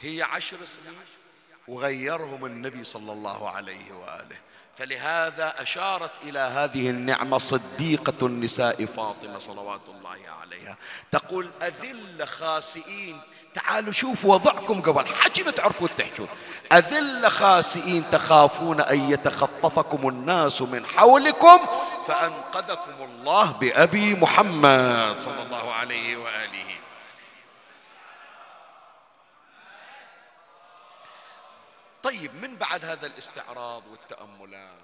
[0.02, 1.00] هي عشر سنين.
[1.68, 4.36] وغيرهم النبي صلى الله عليه وآله.
[4.78, 10.78] فلهذا أشارت إلى هذه النعمة صديقة النساء فاطمة صلوات الله عليها.
[11.12, 13.22] تقول أذل خاسئين.
[13.54, 15.08] تعالوا شوفوا وضعكم قبل.
[15.08, 16.28] حكي ما تعرفوا تحجون.
[16.72, 21.60] أذل خاسئين تخافون أن يتخطفكم الناس من حولكم
[22.08, 26.66] فأنقذكم الله بأبي محمد صلى الله عليه وآله.
[32.04, 34.78] طيب من بعد هذا الاستعراض والتأملات؟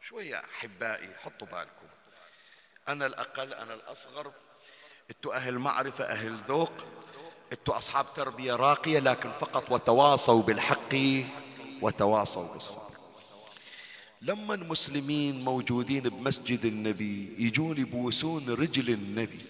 [0.00, 1.86] شوية أحبائي حطوا بالكم.
[2.88, 4.32] أنا الأقل أنا الأصغر.
[5.10, 6.72] أنتوا أهل معرفة أهل ذوق.
[7.52, 10.94] أنتوا أصحاب تربية راقية لكن فقط وتواصوا بالحق
[11.82, 12.92] وتواصوا بالصبر.
[14.22, 19.46] لما المسلمين موجودين بمسجد النبي يجون يبوسون رجل النبي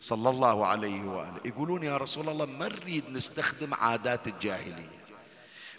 [0.00, 4.99] صلى الله عليه وآله يقولون يا رسول الله ما نريد نستخدم عادات الجاهلية؟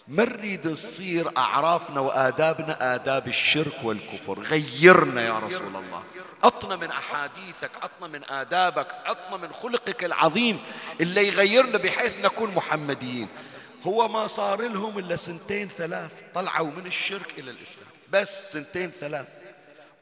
[0.08, 4.40] ما نريد نصير أعرافنا وآدابنا؟ آداب الشرك والكفر.
[4.40, 6.04] غيرنا يا رسول الله.
[6.44, 10.60] عطنا من أحاديثك عطنا من آدابك عطنا من خلقك العظيم
[11.00, 13.28] اللي يغيرنا بحيث نكون محمديين.
[13.82, 17.86] هو ما صار لهم إلا سنتين ثلاث طلعوا من الشرك إلى الإسلام.
[18.10, 19.26] بس سنتين ثلاث.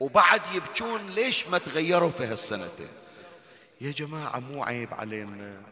[0.00, 2.88] وبعد يبكون ليش ما تغيروا في هالسنتين؟
[3.80, 5.62] يا جماعة مو عيب علينا.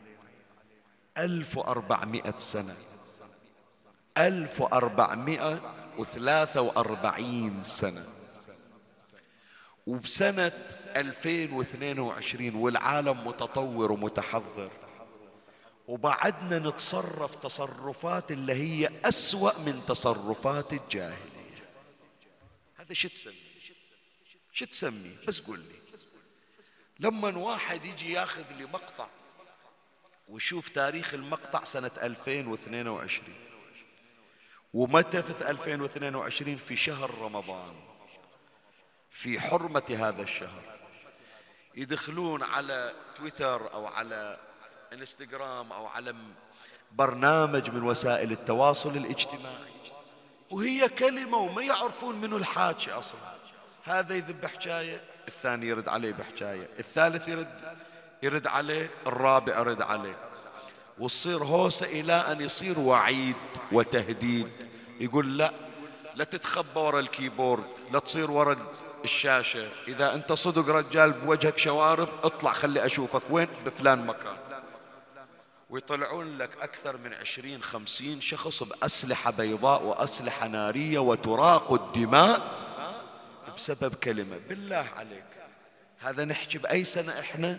[1.19, 2.75] ألف وأربعمائة سنة.
[4.19, 8.07] ألف وأربعمائة وثلاثة وأربعين سنة.
[9.87, 10.53] وبسنة
[10.97, 14.71] 2022 والعالم متطور ومتحضر
[15.89, 21.65] وبعدنا نتصرف تصرفات اللي هي أسوأ من تصرفات الجاهلية.
[22.77, 23.35] هذا شو تسمي؟
[24.53, 25.79] شو تسمي؟ بس قول لي.
[27.01, 29.09] لما واحد يجي ياخذ لي مقطع
[30.29, 33.48] ويشوف تاريخ المقطع سنة 2022
[34.75, 37.75] ومتى في 2022 في شهر رمضان.
[39.11, 40.63] في حرمة هذا الشهر.
[41.75, 44.39] يدخلون على تويتر أو على
[44.93, 46.15] إنستغرام أو على
[46.93, 49.79] برنامج من وسائل التواصل الاجتماعي.
[50.51, 53.21] وهي كلمة وما يعرفون منو الحاكي أصلا.
[53.85, 57.77] هذا يذب حكاية الثاني يرد عليه بحكاية الثالث يرد
[58.23, 60.28] يرد عليه الرابع يرد عليه.
[61.01, 63.37] وتصير هوسة إلى أن يصير وعيد
[63.73, 64.51] وتهديد.
[65.01, 65.53] يقول لا
[66.15, 68.57] لا تتخبى ورا الكيبورد لا تصير ورا
[69.05, 69.69] الشاشة.
[69.89, 74.37] إذا أنت صدق رجال بوجهك شوارب اطلع خلي أشوفك وين؟ بفلان مكان.
[75.71, 82.59] ويطلعون لك أكثر من عشرين خمسين شخص بأسلحة بيضاء وأسلحة نارية وتراق الدماء
[83.57, 84.39] بسبب كلمة.
[84.49, 85.25] بالله عليك
[85.99, 87.59] هذا نحكي بأي سنة إحنا؟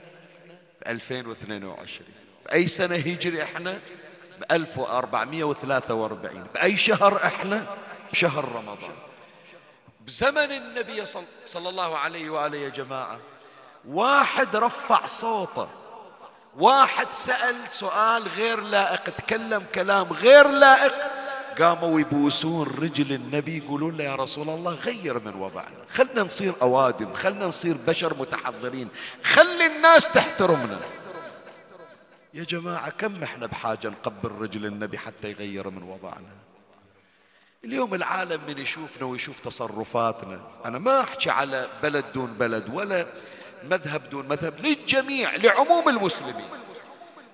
[0.81, 2.07] ب 2022
[2.49, 3.79] بأي سنة هجري إحنا؟
[4.39, 7.65] ب 1443 بأي شهر إحنا؟
[8.11, 8.95] بشهر رمضان.
[10.07, 11.05] بزمن النبي
[11.45, 13.19] صلى الله عليه وآله يا جماعة
[13.87, 15.67] واحد رفع صوته
[16.57, 20.93] واحد سأل سؤال غير لائق تكلم كلام غير لائق
[21.59, 27.13] قاموا يبوسون رجل النبي يقولون له يا رسول الله غير من وضعنا خلنا نصير أوادم
[27.13, 28.89] خلنا نصير بشر متحضرين
[29.23, 30.79] خلي الناس تحترمنا.
[32.33, 36.35] يا جماعة كم إحنا بحاجة نقبل رجل النبي حتى يغير من وضعنا؟
[37.63, 40.41] اليوم العالم من يشوفنا ويشوف تصرفاتنا.
[40.65, 43.05] أنا ما أحكي على بلد دون بلد ولا
[43.63, 46.49] مذهب دون مذهب للجميع لعموم المسلمين.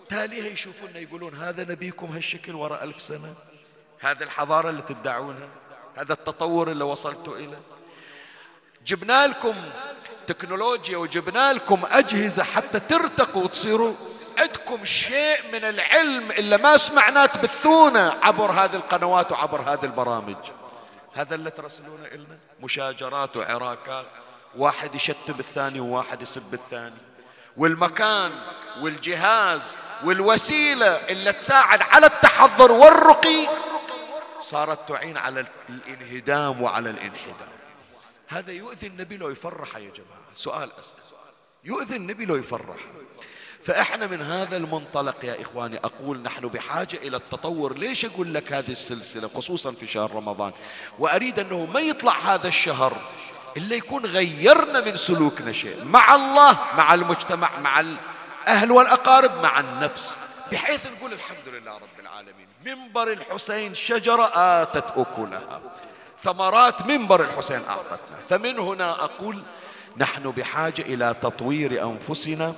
[0.10, 3.36] تاليها يشوفونا يقولون هذا نبيكم هالشكل وراء ألف سنة؟
[4.00, 5.50] هذه الحضارة اللي تدعونها؟
[5.96, 7.60] هذا التطور اللي وصلتوا إليه
[8.86, 9.56] جبنا لكم
[10.28, 13.94] تكنولوجيا وجبنا لكم أجهزة حتى ترتقوا وتصيروا
[14.38, 20.52] عندكم شيء من العلم إلا ما سمعناه تبثونه عبر هذه القنوات وعبر هذه البرامج؟
[21.14, 24.06] هذا اللي ترسلونه إلنا؟ مشاجرات وعراكات
[24.58, 27.02] واحد يشتم الثاني وواحد يسب الثاني.
[27.58, 28.32] والمكان
[28.82, 33.48] والجهاز والوسيلة اللي تساعد على التحضر والرقي
[34.42, 37.48] صارت تعين على الانهدام وعلى الانحدار.
[38.28, 40.26] هذا يؤذي النبي لو يفرح يا جماعة.
[40.36, 40.96] سؤال أسأل.
[41.64, 42.80] يؤذي النبي لو يفرح.
[43.66, 47.78] فإحنا من هذا المنطلق يا إخواني أقول نحن بحاجة إلى التطور.
[47.78, 50.52] ليش أقول لك هذه السلسلة؟ خصوصا في شهر رمضان.
[51.00, 52.98] وأريد أنه ما يطلع هذا الشهر
[53.58, 55.84] إلا يكون غيرنا من سلوكنا شيء.
[55.84, 60.18] مع الله مع المجتمع مع الأهل والأقارب مع النفس.
[60.52, 62.48] بحيث نقول الحمد لله رب العالمين.
[62.66, 65.62] منبر الحسين شجرة آتت أكلها.
[66.24, 68.18] ثمرات منبر الحسين أعطتنا.
[68.30, 69.44] فمن هنا أقول
[69.98, 72.54] نحن بحاجة إلى تطوير أنفسنا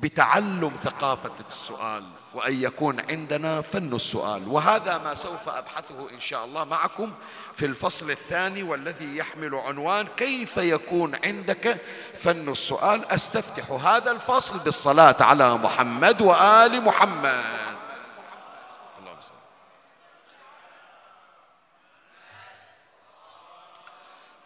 [0.00, 2.04] بتعلم ثقافة السؤال
[2.34, 4.48] وأن يكون عندنا فن السؤال.
[4.48, 7.12] وهذا ما سوف أبحثه إن شاء الله معكم
[7.54, 11.80] في الفصل الثاني والذي يحمل عنوان كيف يكون عندك
[12.18, 13.04] فن السؤال.
[13.04, 17.44] أستفتح هذا الفصل بالصلاة على محمد وآل محمد.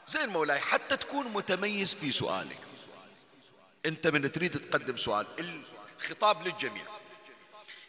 [0.08, 2.67] زين مولاي حتى تكون متميز في سؤالك
[3.88, 5.26] انت من تريد تقدم سؤال.
[6.00, 6.84] الخطاب للجميع.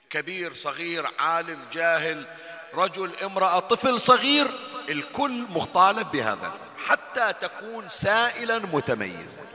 [0.09, 2.27] كبير صغير عالم جاهل
[2.73, 4.51] رجل امرأة طفل صغير
[4.89, 9.45] الكل مطالب بهذا حتى تكون سائلا متميزا.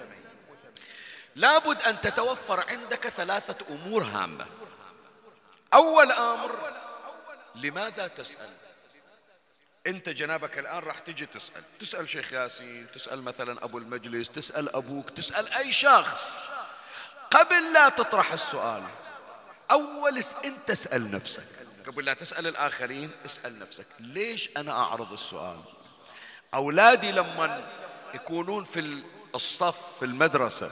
[1.36, 4.46] لابد أن تتوفر عندك ثلاثة أمور هامة.
[5.74, 6.72] أول أمر
[7.54, 8.50] لماذا تسأل؟
[9.86, 11.62] أنت جنابك الآن راح تجي تسأل.
[11.80, 16.30] تسأل شيخ ياسين تسأل مثلا أبو المجلس تسأل أبوك تسأل أي شخص.
[17.30, 18.82] قبل لا تطرح السؤال
[19.70, 21.46] أول أنت اسأل نفسك.
[21.86, 23.86] قبل لا تسأل الآخرين اسأل نفسك.
[24.00, 25.60] ليش أنا أعرض السؤال؟
[26.54, 27.70] أولادي لما
[28.14, 29.02] يكونون في
[29.34, 30.70] الصف في المدرسة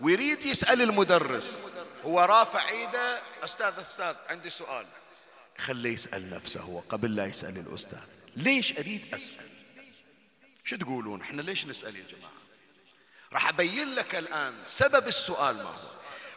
[0.00, 1.58] ويريد يسأل المدرس
[2.04, 4.86] هو رافع إيده أستاذ أستاذ عندي سؤال.
[5.58, 8.17] خليه يسأل نفسه هو قبل لا يسأل الأستاذ.
[8.38, 9.48] ليش أريد أسأل؟
[10.64, 12.32] شو تقولون؟ إحنا ليش نسأل يا جماعة؟
[13.32, 15.88] راح أبين لك الآن سبب السؤال ما هو.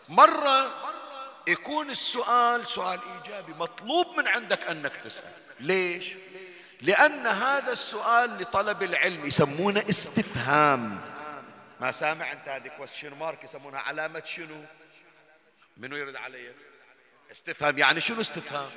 [0.10, 0.92] مرة
[1.48, 5.34] يكون السؤال سؤال إيجابي مطلوب من عندك أنك تسأل.
[5.60, 6.14] ليش؟
[6.82, 11.02] لأن هذا السؤال لطلب العلم يسمونه استفهام.
[11.82, 14.66] ما سامع أنت هذه كويشن مارك يسمونها علامة شنو؟
[15.78, 16.54] منو يرد علي؟
[17.32, 17.80] استفهام.
[17.80, 18.70] يعني شنو استفهام؟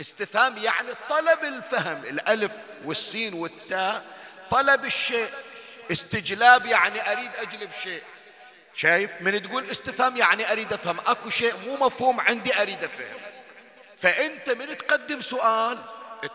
[0.00, 2.52] استفهام يعني طلب الفهم الألف
[2.84, 4.04] والسين والتاء
[4.50, 5.28] طلب الشيء.
[5.92, 8.02] استجلاب يعني أريد أجلب شيء.
[8.74, 10.96] شايف؟ من تقول استفهام يعني أريد أفهم.
[11.06, 13.18] أكو شيء مو مفهوم عندي أريد أفهم.
[13.98, 15.78] فأنت من تقدم سؤال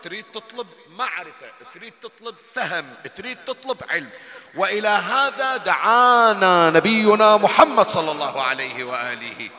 [0.02, 4.10] تريد تطلب معرفة تريد تطلب فهم تريد تطلب علم.
[4.54, 9.50] وإلى هذا دعانا نبينا محمد صلى الله عليه وآله.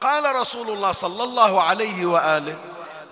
[0.00, 2.56] قال رسول الله صلى الله عليه وآله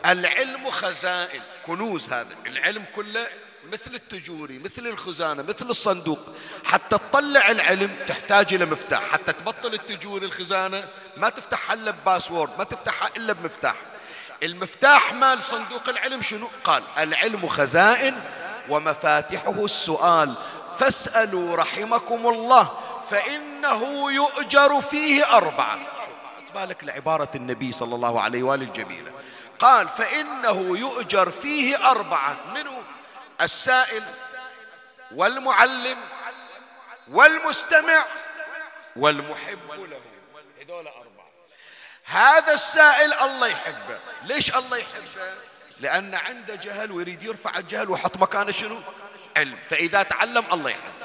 [0.06, 3.26] العلم خزائن كنوز هذا العلم كله
[3.72, 6.18] مثل التجوري مثل الخزانة مثل الصندوق.
[6.64, 12.64] حتى تطلع العلم تحتاج إلى مفتاح حتى تبطل التجوري الخزانة ما تفتحها إلا بباسورد ما
[12.64, 13.74] تفتحها إلا بمفتاح.
[14.42, 18.20] المفتاح مال صندوق العلم شنو؟ قال العلم خزائن
[18.68, 20.34] ومفاتحه السؤال.
[20.78, 22.78] فاسألوا رحمكم الله
[23.10, 25.97] فإنه يؤجر فيه أربعة.
[26.58, 29.12] بالك لعبارة النبي صلى الله عليه وآله الجميلة.
[29.58, 32.36] قال فإنه يؤجر فيه أربعة.
[32.54, 32.82] منه
[33.40, 34.02] السائل
[35.14, 35.98] والمعلم
[37.08, 38.04] والمستمع
[38.96, 40.00] والمحب له.
[40.60, 41.28] هذول أربعة.
[42.04, 43.98] هذا السائل الله يحبه.
[44.22, 45.34] ليش الله يحبه؟
[45.80, 48.78] لأن عنده جهل ويريد يرفع الجهل ويحط مكانه شنو؟
[49.36, 49.58] علم.
[49.70, 50.97] فإذا تعلم الله يحبه.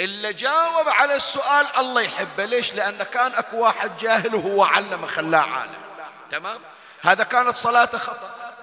[0.00, 2.44] اللي جاوب على السؤال الله يحبه.
[2.44, 5.82] ليش؟ لأن كان أكو واحد جاهل وهو علمه خلاه عالم.
[6.30, 6.60] تمام؟
[7.02, 8.54] هذا كانت صلاته خطأ.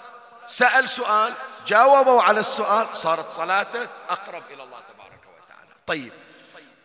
[0.46, 1.34] سأل سؤال
[1.68, 5.70] جاوبوا على السؤال صارت صلاته أقرب إلى الله تبارك وتعالى.
[5.88, 6.14] طيب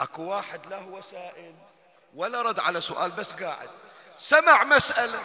[0.01, 1.55] أكو واحد لا هو سائل
[2.15, 3.71] ولا رد على سؤال بس قاعد.
[4.19, 5.23] سمع مسألة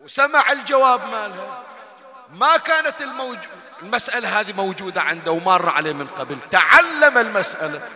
[0.00, 1.62] وسمع الجواب مالها.
[2.30, 6.38] ما كانت الموجود المسألة هذه موجودة عنده ومارة عليه من قبل.
[6.50, 7.88] تعلم المسألة.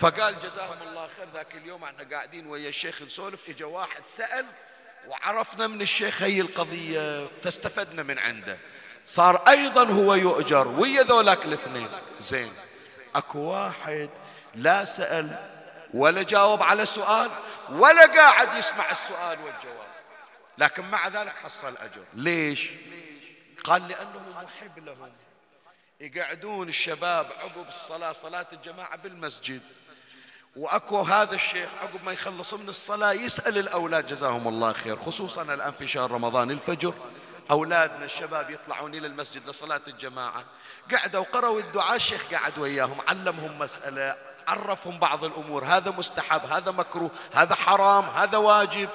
[0.00, 4.46] فقال جزاهم الله خير ذاك اليوم إحنا قاعدين ويا الشيخ نسولف إجا واحد سأل
[5.08, 8.58] وعرفنا من الشيخ هي القضية فاستفدنا من عنده.
[9.06, 11.88] صار أيضا هو يؤجر ويا ذولاك الاثنين.
[12.20, 12.52] زين.
[13.14, 14.10] أكو واحد
[14.54, 15.50] لا سأل
[15.94, 17.30] ولا جاوب على سؤال
[17.70, 19.84] ولا قاعد يسمع السؤال والجواب.
[20.58, 22.04] لكن مع ذلك حصل أجر.
[22.14, 22.70] ليش؟
[23.64, 25.12] قال لأنه محب لهم.
[26.00, 29.62] يقعدون الشباب عقب الصلاة صلاة الجماعة بالمسجد.
[30.56, 35.72] وأكو هذا الشيخ عقب ما يخلص من الصلاة يسأل الأولاد جزاهم الله خير خصوصا الآن
[35.72, 36.94] في شهر رمضان الفجر.
[37.50, 40.44] أولادنا الشباب يطلعون إلى المسجد لصلاة الجماعة.
[40.92, 44.16] قعدوا وقرأوا الدعاء الشيخ قعد وياهم علمهم مسألة
[44.48, 45.64] عرفهم بعض الأمور.
[45.64, 48.88] هذا مستحب هذا مكروه هذا حرام هذا واجب.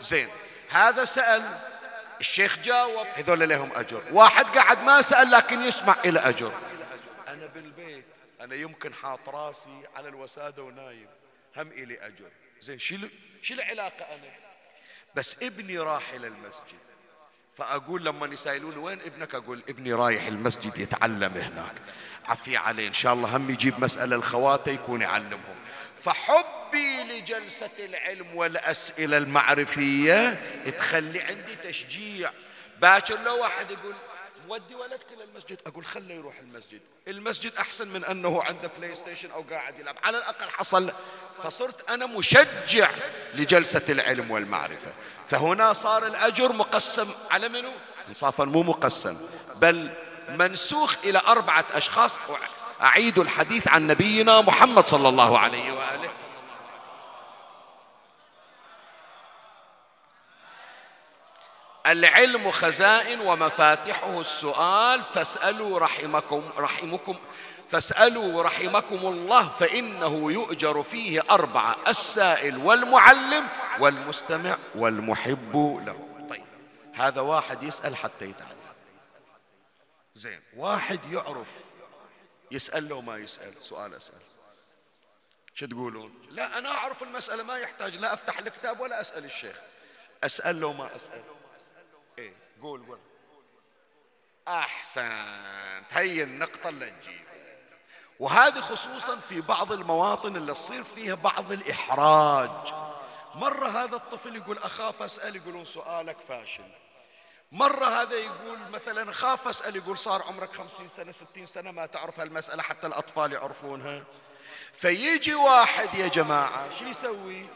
[0.00, 0.28] زين
[0.70, 1.58] هذا سأل
[2.20, 4.02] الشيخ جاوب هذول لهم أجر.
[4.12, 6.52] واحد قاعد ما سأل لكن يسمع إلى أجر.
[7.28, 8.04] أنا بالبيت
[8.40, 11.08] أنا يمكن حاط راسي على الوسادة ونايم
[11.56, 12.30] هم إلي أجر.
[12.60, 12.96] زين شو
[13.42, 14.30] شو العلاقة أنا.
[15.14, 16.78] بس ابني راح إلى المسجد.
[17.58, 21.74] فأقول لما يسائلون وين ابنك أقول ابني رايح المسجد يتعلم هناك.
[22.28, 25.56] عفي عليه إن شاء الله هم يجيب مسألة الخواته يكون يعلمهم.
[26.02, 30.40] فحبي لجلسة العلم والأسئلة المعرفية
[30.78, 32.30] تخلي عندي تشجيع.
[32.80, 33.94] باكر لو واحد يقول
[34.48, 35.58] ودي ولدك إلى المسجد.
[35.66, 36.80] أقول خله يروح المسجد.
[37.08, 39.96] المسجد أحسن من أنه عنده PlayStation أو قاعد يلعب.
[40.04, 40.92] على الأقل حصل
[41.42, 42.90] فصرت أنا مشجع
[43.34, 44.92] لجلسة العلم والمعرفة.
[45.28, 47.72] فهنا صار الأجر مقسم على منو؟
[48.08, 49.20] انصافا مو مقسم
[49.56, 49.90] بل
[50.28, 52.18] منسوخ إلى أربعة أشخاص.
[52.82, 56.10] أعيد الحديث عن نبينا محمد صلى الله عليه وآله.
[61.86, 67.18] العلم خزائن ومفاتحه السؤال فاسألوا رحمكم رحمكم
[67.70, 76.26] فاسألوا رحمكم الله فإنه يؤجر فيه أربعة السائل والمعلم والمستمع والمحب له.
[76.30, 76.44] طيب
[76.94, 78.56] هذا واحد يسأل حتى يتعلم.
[80.14, 81.48] زين واحد يعرف
[82.50, 84.14] يسأل لو ما يسأل سؤال أسأل.
[85.54, 89.56] شو تقولون؟ لا أنا أعرف المسألة ما يحتاج لا أفتح الكتاب ولا أسأل الشيخ.
[90.24, 91.22] أسأل لو ما أسأل.
[92.62, 92.98] قول قول.
[94.48, 97.26] أحسن هي النقطة اللي تجيب.
[98.18, 102.74] وهذه خصوصا في بعض المواطن اللي تصير فيها بعض الإحراج.
[103.34, 106.64] مرة هذا الطفل يقول أخاف أسأل يقولون سؤالك فاشل.
[107.52, 112.20] مرة هذا يقول مثلا خاف أسأل يقول صار عمرك خمسين سنة ستين سنة ما تعرف
[112.20, 114.04] هالمسألة حتى الأطفال يعرفونها.
[114.72, 117.46] فيجي واحد يا جماعة شو يسوي؟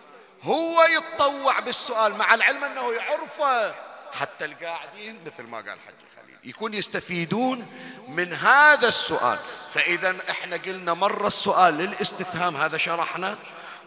[0.43, 3.90] هو يتطوع بالسؤال مع العلم أنه يعرفه.
[4.13, 6.37] حتى القاعدين مثل ما قال حجي خليل.
[6.45, 7.67] يكون يستفيدون
[8.09, 9.39] من هذا السؤال.
[9.75, 13.39] فإذا إحنا قلنا مرة السؤال للاستفهام هذا شرحنا.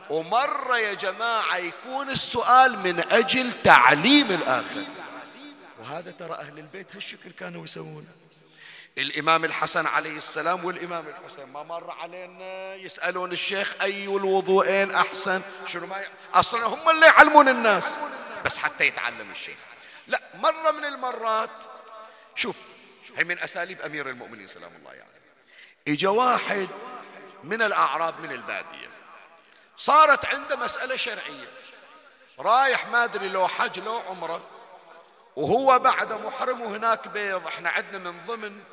[0.10, 4.86] ومرة يا جماعة يكون السؤال من أجل تعليم الآخر.
[5.80, 8.08] وهذا ترى أهل البيت هالشكل كانوا يسوون
[8.98, 15.88] الإمام الحسن عليه السلام والإمام الحسين ما مر علينا يسألون الشيخ أي الوضوءين أحسن؟ شنو
[15.88, 16.08] ما ي...
[16.34, 18.00] أصلا هم اللي يعلمون الناس.
[18.46, 19.58] بس حتى يتعلم الشيخ.
[20.08, 21.50] لا مرة من المرات.
[22.36, 22.56] شوف
[23.16, 25.00] هي من أساليب أمير المؤمنين سلام الله عليه.
[25.00, 25.12] يعني.
[25.88, 26.68] إجا واحد
[27.44, 28.90] من الأعراب من البادية.
[29.78, 31.48] صارت عنده مسألة شرعية.
[32.40, 34.42] رايح ما أدري لو حج لو عمرة.
[35.36, 37.48] وهو بعد محرم وهناك بيض.
[37.48, 38.64] إحنا عندنا من ضمن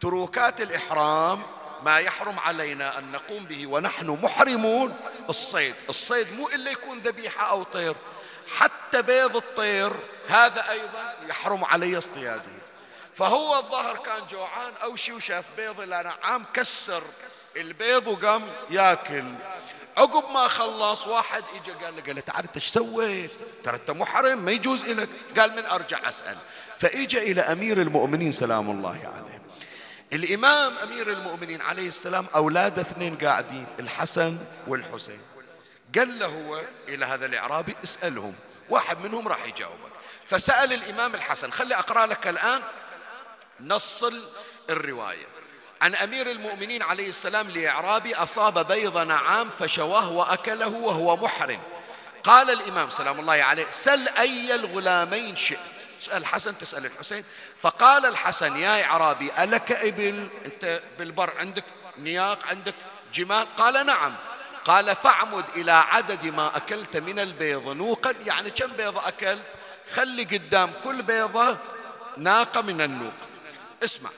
[0.00, 1.42] تروكات الإحرام
[1.82, 5.00] ما يحرم علينا أن نقوم به ونحن محرمون.
[5.28, 5.74] الصيد.
[5.88, 7.96] الصيد مو إلا يكون ذبيحة أو طير.
[8.56, 9.92] حتى بيض الطير
[10.28, 12.42] هذا أيضا يحرم علي اصطياده.
[13.16, 17.02] فهو الظهر كان جوعان أو شي وشاف بيض الأنعام كسر
[17.56, 19.24] البيض وقام ياكل.
[19.96, 23.30] عقب ما خلص واحد اجى قال له قال له تعال انت إيش سويت؟
[23.64, 26.36] ترى أنت محرم ما يجوز لك قال من أرجع أسأل.
[26.78, 29.42] فاجى إلى أمير المؤمنين سلام الله عليه.
[30.12, 35.20] الإمام أمير المؤمنين عليه السلام اولاده اثنين قاعدين الحسن والحسين.
[35.98, 38.34] قال له هو إلى هذا الإعرابي اسألهم.
[38.68, 39.92] واحد منهم راح يجاوبك.
[40.26, 42.62] فسأل الإمام الحسن خلي أقرأ لك الآن
[43.60, 44.04] نص
[44.70, 45.26] الرواية.
[45.82, 51.60] عن أمير المؤمنين عليه السلام لإعرابي أصاب بيض نعام فشواه وأكله وهو محرم.
[52.24, 55.58] قال الإمام سلام الله عليه سل أي الغلامين شئت.
[56.00, 57.24] تسأل الحسن تسأل الحسين.
[57.58, 61.64] فقال الحسن يا إعرابي ألك إبل؟ أنت بالبر عندك؟
[61.98, 62.74] نياق عندك؟
[63.14, 64.16] جمال؟ قال نعم.
[64.68, 67.68] قال فاعمد إلى عدد ما أكلت من البيض.
[67.68, 69.42] نوقا يعني كم بيضه أكلت؟
[69.92, 71.56] خلي قدام كل بيضة
[72.16, 73.12] ناقة من النوق.
[73.84, 74.10] اسمع.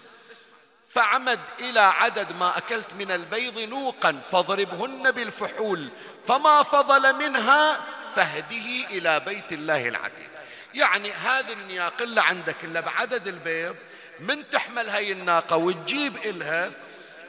[0.88, 5.88] فعمد إلى عدد ما أكلت من البيض نوقا فاضربهن بالفحول.
[6.26, 7.80] فما فضل منها
[8.16, 10.30] فهده إلى بيت الله العتيق.
[10.74, 13.76] يعني هذه النياق اللي عندك إلا بعدد البيض
[14.20, 16.70] من تحمل هاي الناقة وتجيب إلها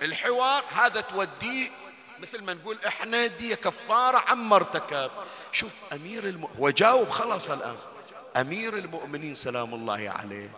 [0.02, 1.81] الحوار هذا توديه
[2.22, 5.12] مثل ما نقول إحنا دي كفارة عما ارتكب
[5.52, 7.76] شوف أمير المؤمنين وجاوب خلاص الآن.
[8.38, 10.52] أمير المؤمنين سلام الله عليه.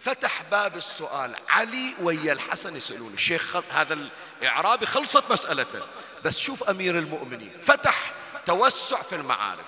[0.00, 1.34] فتح باب السؤال.
[1.48, 3.62] علي ويا الحسن يسألون الشيخ خل...
[3.70, 3.98] هذا
[4.40, 5.82] الإعرابي خلصت مسألته.
[6.24, 7.50] بس شوف أمير المؤمنين.
[7.60, 8.12] فتح
[8.46, 9.66] توسع في المعارف.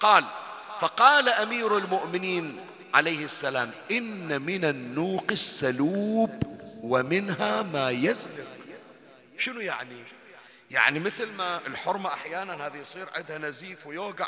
[0.00, 0.24] قال
[0.80, 2.60] فقال أمير المؤمنين
[2.94, 6.42] عليه السلام إن من النوق السلوب
[6.82, 8.46] ومنها ما يزلق.
[9.38, 10.02] شنو يعني؟
[10.72, 14.26] يعني مثل ما الحرمة أحيانا هذه يصير عندها نزيف ويوقع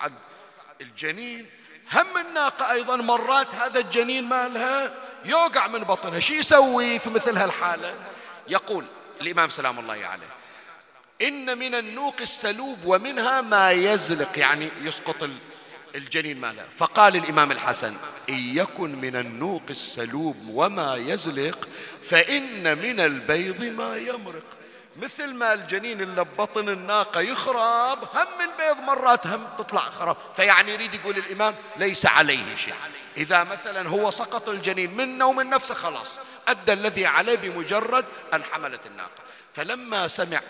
[0.81, 1.47] الجنين
[1.93, 6.21] هم الناقة أيضا مرات هذا الجنين مالها يوقع من بطنها.
[6.21, 7.95] شو يسوي في مثل هالحالة؟
[8.49, 8.85] يقول
[9.21, 10.27] الإمام سلام الله عليه
[11.23, 15.31] إن من النوق السلوب ومنها ما يزلق يعني يسقط
[15.95, 16.67] الجنين مالها.
[16.79, 17.97] فقال الإمام الحسن
[18.29, 21.69] إن يكن من النوق السلوب وما يزلق
[22.03, 24.64] فإن من البيض ما يمرق.
[25.03, 30.95] مثل ما الجنين اللي ببطن الناقة يخرب هم البيض مرات هم تطلع خراب فيعني يريد
[30.95, 32.75] يقول الإمام ليس عليه شيء.
[33.17, 36.19] إذا مثلا هو سقط الجنين منه ومن نفسه خلاص
[36.49, 39.23] أدى الذي عليه بمجرد أن حملت الناقة.
[39.55, 40.41] فلما سمع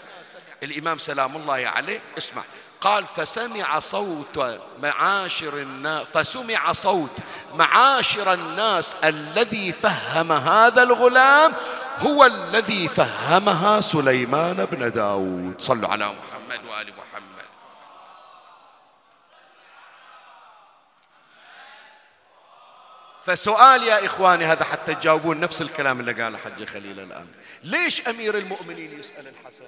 [0.63, 2.43] الإمام سلام الله عليه اسمع.
[2.81, 7.17] قال فسمع صوت معاشر الناس فسمع صوت
[7.55, 11.55] معاشر الناس الذي فهم هذا الغلام
[11.99, 15.61] هو الذي فهمها سليمان بن داود.
[15.61, 17.45] صلوا على محمد وآل محمد.
[23.25, 27.27] فسؤال يا إخواني هذا حتى تجاوبون نفس الكلام اللي قاله حج خليل الآن.
[27.63, 29.65] ليش أمير المؤمنين يسأل الحسن؟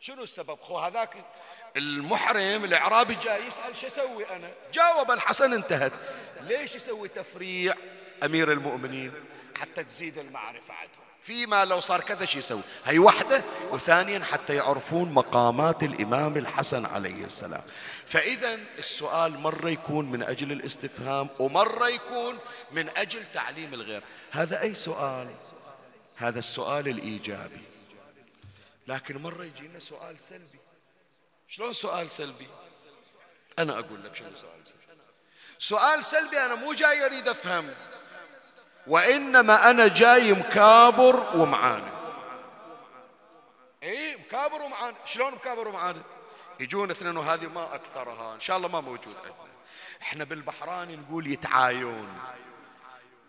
[0.00, 1.14] شنو السبب؟ خو هذاك
[1.76, 5.92] المحرم الإعرابي جاي يسأل شو أسوي أنا؟ جاوب الحسن انتهت.
[6.40, 7.74] ليش يسوي تفريع
[8.24, 9.12] أمير المؤمنين؟
[9.60, 12.60] حتى تزيد المعرفة عندهم فيما لو صار كذا شيء يسوي.
[12.84, 17.62] هي واحدة وثانيا حتى يعرفون مقامات الإمام الحسن عليه السلام.
[18.06, 22.38] فإذا السؤال مرة يكون من أجل الاستفهام ومرة يكون
[22.72, 24.02] من أجل تعليم الغير.
[24.30, 25.34] هذا أي سؤال؟
[26.16, 27.62] هذا السؤال الإيجابي.
[28.86, 30.58] لكن مرة يجينا سؤال سلبي.
[31.48, 32.48] شلون سؤال سلبي؟
[33.58, 34.84] أنا أقول لك شنو سؤال سلبي.
[35.58, 37.74] سؤال سلبي أنا مو جاي أريد أفهم.
[38.86, 41.94] وإنما أنا جاي مكابر ومعاند
[43.82, 46.02] اي مكابر ومعاند شلون مكابر ومعاند
[46.60, 48.34] يجون اثنين وهذه ما أكثرها.
[48.34, 49.34] إن شاء الله ما موجود عندنا.
[50.02, 52.18] إحنا بالبحراني نقول يتعايون.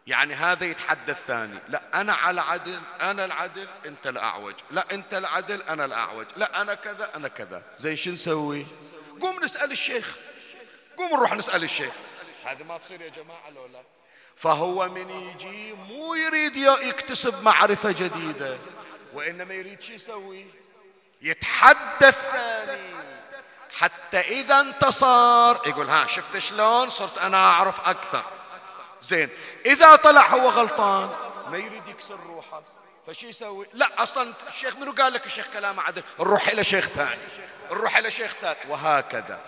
[0.07, 1.59] يعني هذا يتحدى الثاني.
[1.67, 4.53] لا أنا على عدل أنا العدل أنت الأعوج.
[4.71, 6.25] لا أنت العدل أنا الأعوج.
[6.35, 7.63] لا أنا كذا أنا كذا.
[7.77, 8.65] زين شو نسوي؟
[9.21, 10.17] قوم نسأل الشيخ.
[10.97, 11.93] قوم نروح نسأل الشيخ.
[12.45, 13.81] هذه ما تصير يا جماعة لو لا.
[14.37, 18.57] فهو من يجي مو يريد يكتسب معرفة جديدة.
[19.13, 20.45] وإنما يريد شو يسوي؟
[21.21, 22.95] يتحدى الثاني
[23.77, 28.23] حتى إذا انتصر يقول ها شفت شلون؟ صرت أنا أعرف أكثر.
[29.01, 29.29] زين
[29.65, 31.09] إذا طلع هو غلطان
[31.51, 32.61] ما يريد يكسر روحه.
[33.07, 37.21] فشي يسوي؟ لا أصلا الشيخ منو قال لك الشيخ كلامه عدل؟ نروح إلى شيخ ثاني.
[37.71, 38.59] نروح إلى شيخ ثاني.
[38.67, 39.39] وهكذا.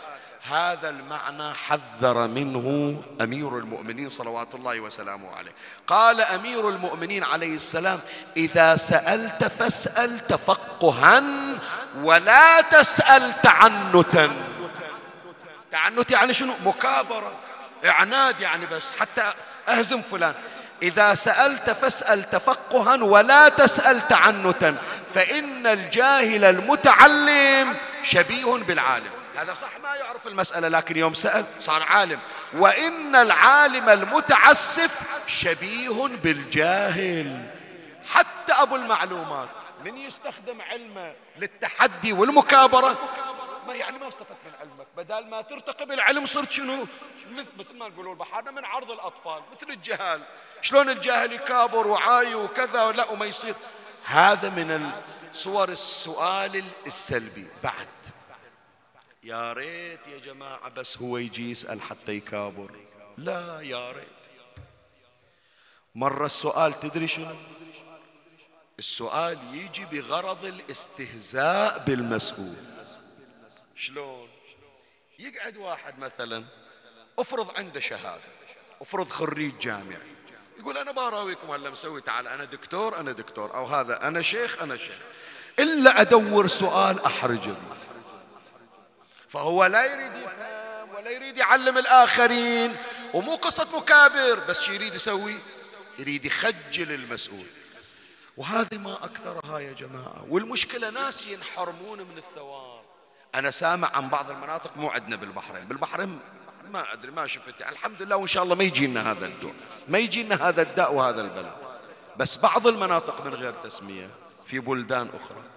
[0.51, 5.51] هذا المعنى حذر منه أمير المؤمنين صلوات الله وسلامه عليه.
[5.87, 7.99] قال أمير المؤمنين عليه السلام
[8.37, 11.23] إذا سألت فاسال تفقها
[12.01, 14.35] ولا تسأل تعنتا.
[15.71, 17.31] تعنت يعني شنو؟ مكابرة
[17.85, 19.33] إعناد يعني بس حتى
[19.69, 20.33] أهزم فلان.
[20.83, 24.75] إذا سألت فاسال تفقها ولا تسأل تعنتا
[25.13, 29.16] فإن الجاهل المتعلم شبيه بالعالم.
[29.37, 32.19] هذا صح ما يعرف المسألة لكن يوم سأل صار عالم.
[32.53, 37.49] وإن العالم المتعسف شبيه بالجاهل.
[38.05, 39.49] حتى أبو المعلومات
[39.85, 42.97] من يستخدم علمه للتحدي والمكابرة؟
[43.67, 46.87] ما يعني ما استفدت من علمك؟ بدل ما ترتقي بالعلم صرت شنو؟
[47.31, 50.21] مثل ما نقولوا البحارنا من عرض الأطفال مثل الجهال.
[50.61, 53.55] شلون الجاهل يكابر وعاي وكذا لا وما يصير؟
[54.05, 54.91] هذا من
[55.31, 57.47] صور السؤال السلبي.
[57.63, 57.87] بعد.
[59.27, 62.71] يا ريت يا جماعة بس هو يجي يسأل حتى يكابر.
[63.17, 64.07] لا يا ريت.
[65.95, 67.35] مرة السؤال تدري شنو؟
[68.79, 72.55] السؤال يجي بغرض الاستهزاء بالمسؤول.
[73.75, 74.29] شلون؟
[75.19, 76.45] يقعد واحد مثلا
[77.19, 78.21] افرض عنده شهادة
[78.81, 80.17] افرض خريج جامعي
[80.59, 84.77] يقول أنا براويكم هلا مسوي تعال أنا دكتور أنا دكتور أو هذا أنا شيخ أنا
[84.77, 84.99] شيخ.
[85.59, 87.55] إلا أدور سؤال أحرجه.
[89.29, 92.75] فهو لا يريد يفهم ولا يريد يعلم الآخرين
[93.13, 95.39] ومو قصة مكابر بس شي يريد يسوي
[95.99, 97.45] يريد يخجل المسؤول.
[98.37, 100.25] وهذه ما أكثرها يا جماعة.
[100.29, 102.81] والمشكلة ناس ينحرمون من الثواب.
[103.35, 105.65] أنا سامع عن بعض المناطق مو عندنا بالبحرين.
[105.65, 106.19] بالبحرين
[106.71, 107.61] ما أدري ما شفت.
[107.61, 109.53] الحمد لله وإن شاء الله ما يجينا هذا الداء
[109.87, 111.79] ما يجينا هذا الداء وهذا البلاء.
[112.17, 114.09] بس بعض المناطق من غير تسمية
[114.45, 115.56] في بلدان أخرى.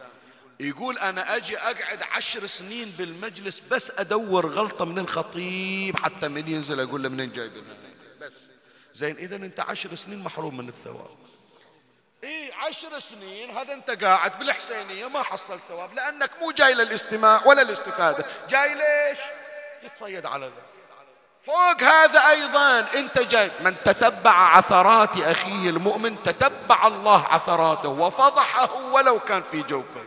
[0.60, 6.80] يقول أنا أجي أقعد عشر سنين بالمجلس بس أدور غلطة من الخطيب حتى من ينزل
[6.80, 7.76] أقول له منين جايبينها
[8.20, 8.32] بس.
[8.94, 11.16] زين إذا أنت عشر سنين محروم من الثواب.
[12.24, 17.62] إيه عشر سنين هذا أنت قاعد بالحسينية ما حصلت ثواب لأنك مو جاي للاستماع ولا
[17.62, 19.18] الاستفادة جاي ليش؟
[19.82, 20.62] يتصيد على ذا.
[21.46, 23.50] فوق هذا أيضا أنت جاي.
[23.60, 30.00] من تتبع عثرات أخيه المؤمن تتبع الله عثراته وفضحه ولو كان في جوفه.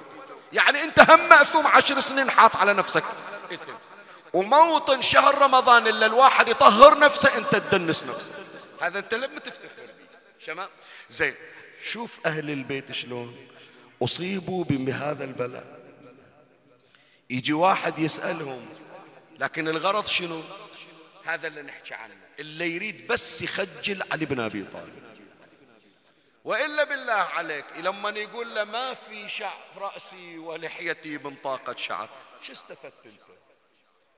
[0.54, 3.04] يعني انت هم مأثوم عشر سنين حاط على نفسك.
[4.34, 8.34] وموطن شهر رمضان الا الواحد يطهر نفسه انت تدنس نفسك.
[8.82, 9.89] هذا انت لما تفتخر
[10.45, 10.68] شمال
[11.10, 11.34] زين.
[11.84, 13.47] شوف أهل البيت شلون
[14.04, 15.80] أصيبوا بهذا البلاء.
[17.30, 18.66] يجي واحد يسألهم
[19.39, 20.41] لكن الغرض شنو؟
[21.26, 22.14] هذا اللي نحكي عنه.
[22.39, 25.04] اللي يريد بس يخجل علي بن أبي طالب.
[26.43, 32.09] وإلا بالله عليك لما يقول له ما في شعر رأسي ولحيتي من طاقة شعر.
[32.41, 33.21] شو استفدت أنت؟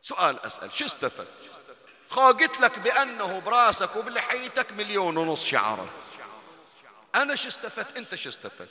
[0.01, 1.49] سؤال أسأل شو استفدت؟
[2.11, 5.87] قلت لك بأنه برأسك وبلحيتك مليون ونص شعرة
[7.15, 8.69] أنا شو استفدت؟ أنت شو استفدت؟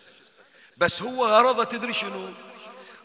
[0.76, 2.32] بس هو غرضه تدري شنو؟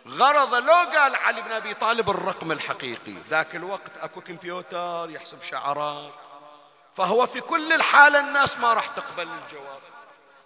[0.07, 6.13] غرضه لو قال علي بن أبي طالب الرقم الحقيقي ذاك الوقت أكو كمبيوتر يحسب شعرات
[6.97, 9.81] فهو في كل الحالة الناس ما راح تقبل الجواب.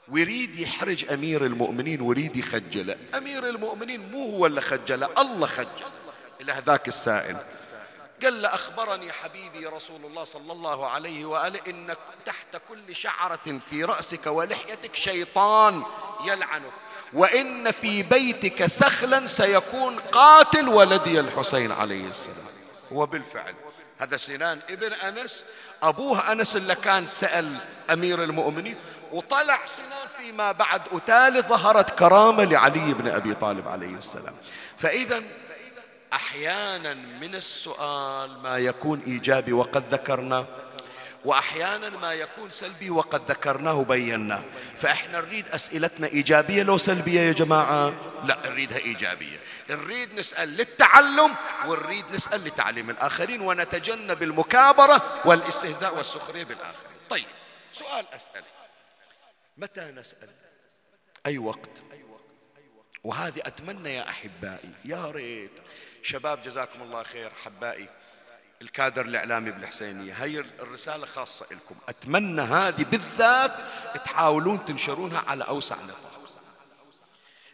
[0.07, 5.67] ويريد يحرج أمير المؤمنين ويريد يخجله أمير المؤمنين مو هو اللي خجله الله خجل.
[6.41, 7.37] إلى ذاك السائل.
[8.23, 11.95] قال له أخبرني حبيبي رسول الله صلى الله عليه وآله إن
[12.25, 15.83] تحت كل شعرة في رأسك ولحيتك شيطان
[16.25, 16.71] يلعنك.
[17.13, 22.47] وإن في بيتك سخلا سيكون قاتل ولدي الحسين عليه السلام.
[22.91, 23.53] وبالفعل
[24.03, 25.43] هذا سنان ابن أنس.
[25.83, 27.57] أبوه أنس اللي كان سأل
[27.91, 28.75] أمير المؤمنين
[29.11, 34.35] وطلع سنان فيما بعد أتالي ظهرت كرامة لعلي بن أبي طالب عليه السلام.
[34.77, 35.23] فإذا
[36.13, 40.45] أحيانا من السؤال ما يكون إيجابي وقد ذكرنا
[41.25, 44.43] وأحيانا ما يكون سلبي وقد ذكرناه وبيناه
[44.77, 46.63] فإحنا نريد أسئلتنا إيجابية.
[46.63, 47.93] لو سلبية يا جماعة؟
[48.23, 49.39] لا نريدها إيجابية.
[49.69, 56.97] نريد نسأل للتعلم ونريد نسأل لتعليم الآخرين ونتجنب المكابرة والاستهزاء والسخرية بالآخرين.
[57.09, 57.25] طيب
[57.71, 58.43] سؤال أسأل.
[59.57, 60.29] متى نسأل؟
[61.25, 61.81] أي وقت؟
[63.03, 64.71] وهذه أتمنى يا أحبائي.
[64.85, 65.59] يا ريت.
[66.03, 67.89] شباب جزاكم الله خير حبائي
[68.61, 70.13] الكادر الإعلامي بالحسينية.
[70.13, 73.55] هي الرسالة خاصة لكم أتمنى هذه بالذات
[74.05, 76.13] تحاولون تنشرونها على أوسع نطاق.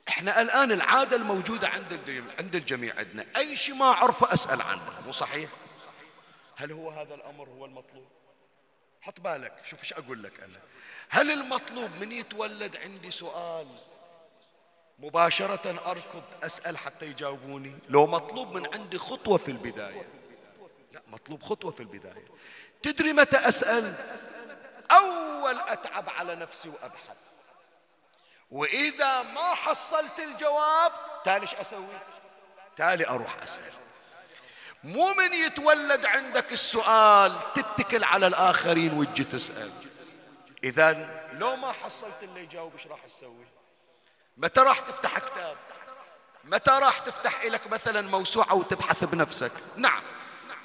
[0.10, 3.26] إحنا الآن العادة الموجودة عند عند الجميع عندنا.
[3.38, 5.02] أي شيء ما أعرفه أسأل عنه.
[5.06, 5.50] مو صحيح؟
[6.56, 8.08] هل هو هذا الأمر هو المطلوب؟
[9.02, 9.54] حط بالك.
[9.66, 10.60] شوف إيش أقول لك أنا.
[11.10, 13.68] هل المطلوب من يتولد عندي سؤال؟
[15.00, 17.80] مباشرة أركض أسأل حتى يجاوبوني.
[17.90, 20.19] لو مطلوب من عندي خطوة في البداية.
[21.10, 22.26] مطلوب خطوة في البداية.
[22.84, 23.94] تدري متى أسأل؟
[24.92, 27.18] أول أتعب على نفسي وأبحث.
[28.52, 30.92] وإذا ما حصلت الجواب
[31.24, 32.00] تالي إيش أسوي؟
[32.78, 33.74] تالي أروح أسأل.
[34.84, 39.72] مو من يتولد عندك السؤال تتكل على الآخرين وتجي تسأل.
[40.64, 43.46] إذا لو ما حصلت اللي يجاوب إيش راح تسوي؟
[44.38, 45.58] متى راح تفتح كتاب؟
[46.44, 50.02] متى راح تفتح لك مثلا موسوعة وتبحث بنفسك؟ نعم.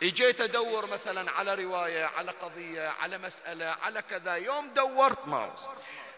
[0.05, 5.51] اجيت ادور مثلا على رواية على قضية على مسألة على كذا يوم دورت ما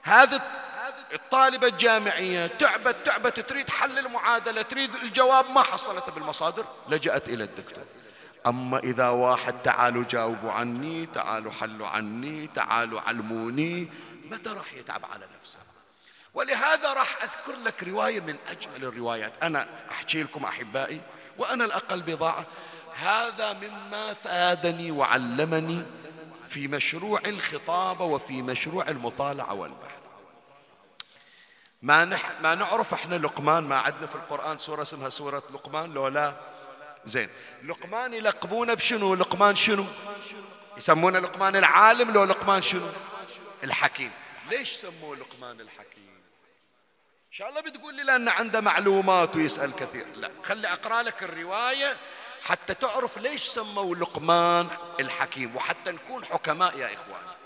[0.03, 0.43] هذه
[1.13, 7.85] الطالبة الجامعية تعبت تعبت تريد حل المعادلة تريد الجواب ما حصلت بالمصادر لجأت إلى الدكتور.
[8.47, 13.91] أما إذا واحد تعالوا جاوبوا عني تعالوا حلوا عني تعالوا علموني
[14.31, 15.59] متى راح يتعب على نفسه؟
[16.35, 19.33] ولهذا راح أذكر لك رواية من أجمل الروايات.
[19.43, 21.01] أنا أحكي لكم أحبائي
[21.39, 22.47] وأنا الأقل بضاعة
[22.97, 25.83] هذا مما فادني وعلمني
[26.49, 29.97] في مشروع الخطابة وفي مشروع المطالعة والبحث.
[31.83, 36.09] ما نح ما نعرف إحنا لقمان ما عندنا في القرآن سورة اسمها سورة لقمان لو
[36.09, 36.35] لا؟
[37.05, 37.29] زين.
[37.65, 39.85] لقمان يلقبونه بشنو؟ لقمان شنو؟
[40.77, 42.89] يسمونه لقمان العالم لو لقمان شنو؟
[43.65, 44.11] الحكيم.
[44.51, 46.17] ليش سموه لقمان الحكيم؟
[47.29, 50.07] إن شاء الله بتقول لي لأن عنده معلومات ويسأل كثير.
[50.17, 51.97] لا خلي أقرأ لك الرواية.
[52.49, 54.69] حتى تعرف ليش سموا لقمان
[55.01, 57.37] الحكيم وحتى نكون حكماء يا إخواني.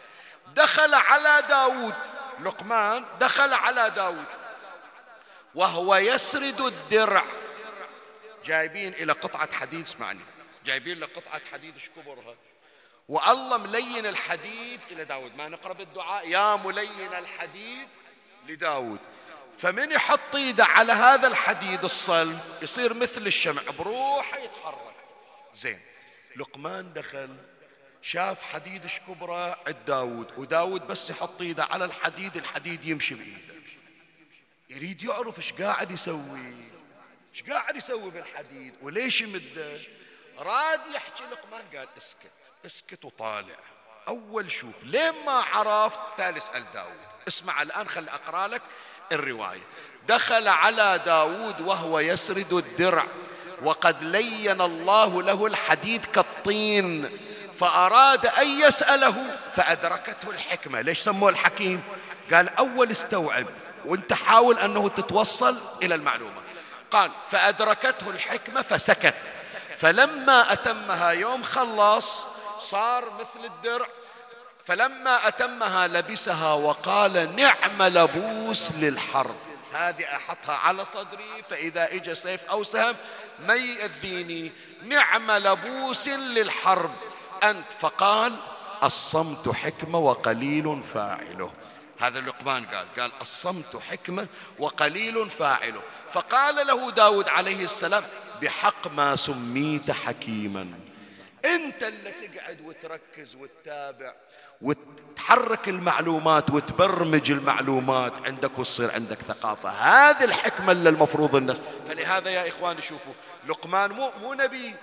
[0.55, 1.95] دخل على داود
[2.41, 4.25] لقمان دخل على داود
[5.55, 7.25] وهو يسرد الدرع.
[8.45, 10.21] جايبين إلى قطعة حديد اسمعني.
[10.65, 12.35] جايبين له قطعة حديد إيش كبرها؟
[13.09, 15.37] والله ملين الحديد إلى داود.
[15.37, 17.89] ما نقرأ بالدعاء يا ملين الحديد
[18.47, 18.99] لداود.
[19.59, 24.90] فمن يحط إيده على هذا الحديد الصلب يصير مثل الشمع بروحه يتحرك.
[25.55, 25.81] زين.
[26.37, 27.37] لقمان دخل
[28.03, 33.55] شاف حديد شكبرة عند داود وداود بس يحط إيده على الحديد الحديد يمشي بإيده.
[34.71, 36.55] يريد يعرف إيش قاعد يسوي.
[37.35, 39.79] إيش قاعد يسوي بالحديد؟ وليش يمده
[40.39, 43.59] راد يحكي لقمان قال اسكت اسكت وطالع.
[44.09, 46.99] أول شوف لين ما عرفت تالي اسأل داود.
[47.29, 48.63] اسمع الآن خل أقرأ لك
[49.13, 49.63] الرواية.
[50.09, 53.07] دخل على داود وهو يسرد الدرع.
[53.63, 57.19] وقد لين الله له الحديد كالطين
[57.59, 59.15] فأراد أن يسأله
[59.57, 60.81] فأدركته الحكمة.
[60.81, 61.83] ليش سموه الحكيم؟
[62.33, 63.47] قال أول استوعب
[63.85, 66.41] وأنت حاول أنه تتوصل إلى المعلومة.
[66.91, 69.15] قال فأدركته الحكمة فسكت.
[69.79, 72.27] فلما أتمها يوم خلص
[72.61, 73.87] صار مثل الدرع.
[74.67, 79.50] فلما أتمها لبسها وقال نعم لبوس للحرب.
[79.73, 82.97] هذه أحطها على صدري فإذا إجا سيف أو سهم
[83.47, 84.53] ما يأذيني؟
[84.83, 86.95] نعم لبوس للحرب.
[87.43, 88.37] أنت فقال
[88.83, 91.53] الصمت حكمة وقليل فاعله.
[92.01, 94.27] هذا لقمان قال قال الصمت حكمة
[94.59, 95.83] وقليل فاعله.
[96.13, 98.05] فقال له داود عليه السلام
[98.43, 100.90] بحق ما سميت حكيما.
[101.45, 104.15] انت اللي تقعد وتركز وتتابع
[104.63, 108.13] وتحرك المعلومات وتبرمج المعلومات.
[108.27, 109.69] عندك وتصير عندك ثقافة.
[109.69, 111.63] هذه الحكمة اللي المفروض الناس.
[111.89, 113.13] فلهذا يا إخواني شوفوا
[113.49, 114.75] لقمان مو, مو نبي.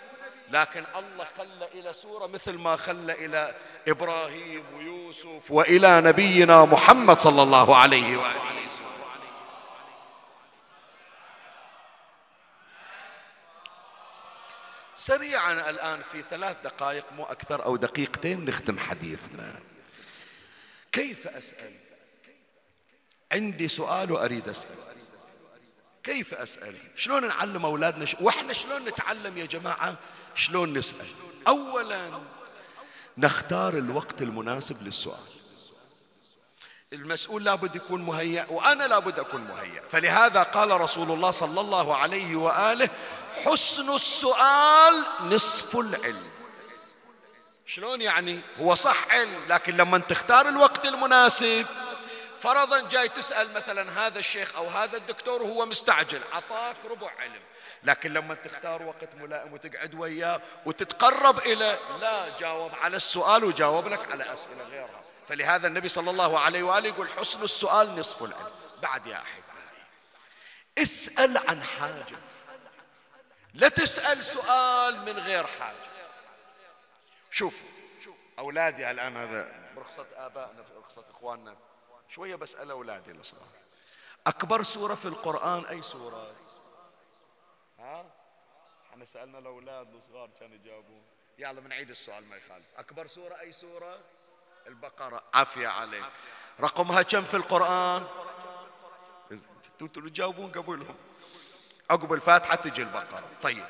[0.51, 3.55] لكن الله خلى إلى سورة مثل ما خلى إلى
[3.87, 8.96] إبراهيم ويوسف وإلى نبينا محمد صلى الله عليه وآله وسلم.
[15.07, 19.59] سريعا الآن في ثلاث دقائق مو أكثر أو دقيقتين نختم حديثنا.
[20.91, 21.73] كيف أسأل؟
[23.31, 24.75] عندي سؤال وأريد أسأل.
[26.03, 28.15] كيف أسأل؟ شلون نعلم أولادنا؟ ش...
[28.21, 29.95] وإحنا شلون نتعلم يا جماعة؟
[30.35, 31.07] شلون نسأل؟
[31.47, 32.09] أولا
[33.17, 35.36] نختار الوقت المناسب للسؤال.
[36.93, 39.81] المسؤول لابد يكون مهيأ وأنا لابد أكون مهيأ.
[39.91, 42.89] فلهذا قال رسول الله صلى الله عليه وآله
[43.45, 46.29] حسن السؤال نصف العلم.
[47.65, 51.65] شلون يعني؟ هو صح علم لكن لما تختار الوقت المناسب
[52.39, 57.41] فرضا جاي تسأل مثلا هذا الشيخ أو هذا الدكتور وهو مستعجل عطاك ربع علم.
[57.83, 64.11] لكن لما تختار وقت ملائم وتقعد وياه وتتقرب إلى لا جاوب على السؤال وجاوب لك
[64.11, 65.06] على أسئلة غيرها.
[65.27, 68.51] فلهذا النبي صلى الله عليه وآله يقول حسن السؤال نصف العلم.
[68.81, 69.83] بعد يا أحبائي.
[70.77, 72.17] اسأل عن حاجة.
[73.53, 75.87] لا تسأل سؤال من غير حاجة.
[77.31, 77.61] شوف
[78.39, 81.57] أولادي الآن هذا برخصة آبائنا برخصة إخواننا.
[82.09, 83.47] شوية بسأل أولادي الصغار
[84.27, 86.35] أكبر سورة في القرآن أي سورة؟
[87.79, 88.05] ها؟
[88.89, 91.03] إحنا سألنا الأولاد الصغار كانوا يجاوبون.
[91.37, 92.65] يلا بنعيد السؤال ما يخالف.
[92.77, 93.99] أكبر سورة أي سورة؟
[94.67, 95.23] البقرة.
[95.33, 96.03] عافية عليك.
[96.61, 98.07] رقمها كم في القرآن؟
[99.79, 100.95] تجاوبون قبلهم
[101.91, 103.23] عقب الفاتحة تجي البقرة.
[103.43, 103.65] طيب.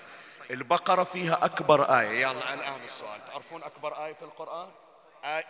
[0.52, 2.22] البقرة فيها أكبر آية.
[2.22, 3.26] يلا الآن السؤال.
[3.28, 4.70] تعرفون أكبر آية في القرآن؟
[5.24, 5.46] آية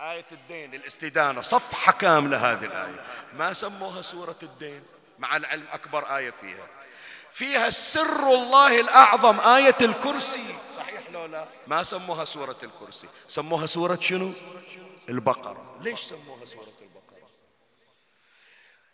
[0.00, 3.04] آية الدين الاستدانة صفحة كاملة هذه الآية.
[3.32, 4.84] ما سموها سورة الدين؟
[5.18, 6.66] مع العلم أكبر آية فيها.
[7.32, 10.56] فيها السر الله الأعظم آية الكرسي.
[10.76, 11.44] صحيح لو لا.
[11.66, 14.32] ما سموها سورة الكرسي؟ سموها سورة شنو؟
[15.08, 15.76] البقرة.
[15.80, 17.28] ليش سموها سورة البقرة؟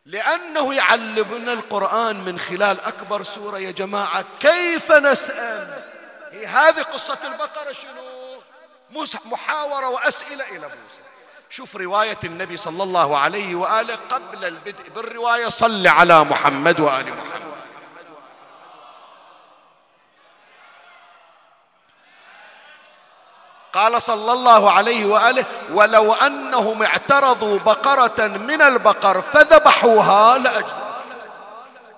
[0.07, 5.85] لأنه يعلمنا القرآن من خلال أكبر سورة يا جماعة كيف نسأل؟
[6.33, 8.15] هي هذه قصة البقرة شنو؟
[9.25, 11.03] محاورة وأسئلة إلى موسى.
[11.51, 14.91] شوف رواية النبي صلى الله عليه وآله قبل البدء.
[14.91, 17.55] بالرواية صل على محمد وآل محمد.
[23.75, 30.95] قال صلى الله عليه وآله ولو أنهم اعترضوا بقرة من البقر فذبحوها لاجزاء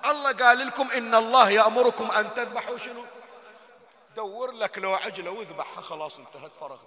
[0.05, 3.03] الله قال لكم إن الله يأمركم أن تذبحوا شنو؟
[4.15, 6.79] دور لك لو عجله واذبحها خلاص انتهت فرغت.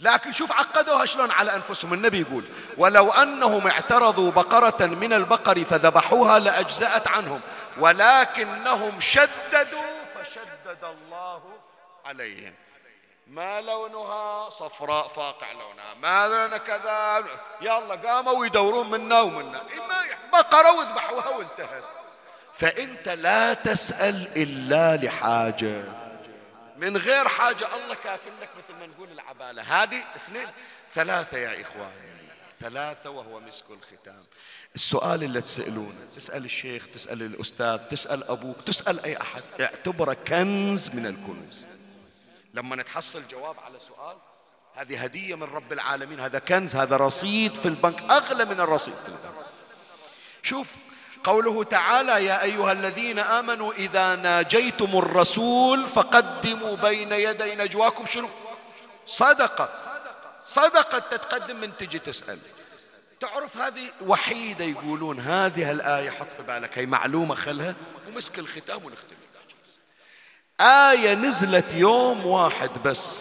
[0.00, 1.94] لكن شوف عقدوها شلون على أنفسهم.
[1.94, 2.44] النبي يقول
[2.78, 7.40] ولو أنهم اعترضوا بقرة من البقر فذبحوها لأجزأت عنهم
[7.78, 9.82] ولكنهم شددوا
[10.14, 11.42] فشدد الله
[12.06, 12.54] عليهم.
[13.26, 15.94] ما لونها؟ صفراء فاقع لونها.
[15.94, 17.24] ما لونها كذا؟
[17.60, 19.62] يلا قاموا يدورون منا ومنا.
[20.32, 21.84] بقرة واذبحوها وانتهت.
[22.54, 25.84] فأنت لا تسأل إلا لحاجة.
[26.76, 27.74] من غير حاجة.
[27.74, 29.62] الله كافل لك مثل ما نقول العبالة.
[29.62, 30.48] هذه اثنين.
[30.94, 32.16] ثلاثة يا إخواني.
[32.60, 34.24] ثلاثة وهو مسك الختام.
[34.74, 41.06] السؤال اللي تسألونه تسأل الشيخ تسأل الأستاذ تسأل أبوك تسأل أي أحد اعتبره كنز من
[41.06, 41.66] الكنوز
[42.56, 44.16] لما نتحصل جواب على سؤال
[44.74, 49.08] هذه هدية من رب العالمين هذا كنز هذا رصيد في البنك أغلى من الرصيد في
[49.08, 49.46] البنك.
[50.42, 50.68] شوف
[51.24, 58.06] قوله تعالى يا أيها الذين آمنوا إذا ناجيتم الرسول فقدموا بين يدي نجواكم.
[58.06, 58.28] شنو؟
[59.06, 59.68] صدقة.
[60.46, 62.38] صدقة تتقدم من تجي تسأل.
[63.20, 67.74] تعرف هذه وحيدة يقولون هذه الآية حط في بالك هي معلومة خلها
[68.08, 69.16] ومسك الختام ونختم
[70.60, 73.16] آية نزلت يوم واحد بس.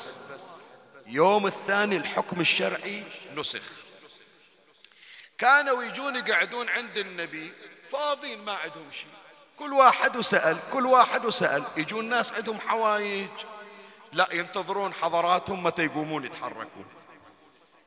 [1.07, 3.03] يوم الثاني الحكم الشرعي
[3.35, 3.61] نسخ.
[5.37, 7.53] كانوا يجون يقعدون عند النبي
[7.91, 9.07] فاضين ما عندهم شيء.
[9.59, 11.63] كل واحد وسأل كل واحد وسأل.
[11.77, 13.29] يجون ناس عندهم حوايج.
[14.13, 16.85] لا ينتظرون حضراتهم متى يقومون يتحركون.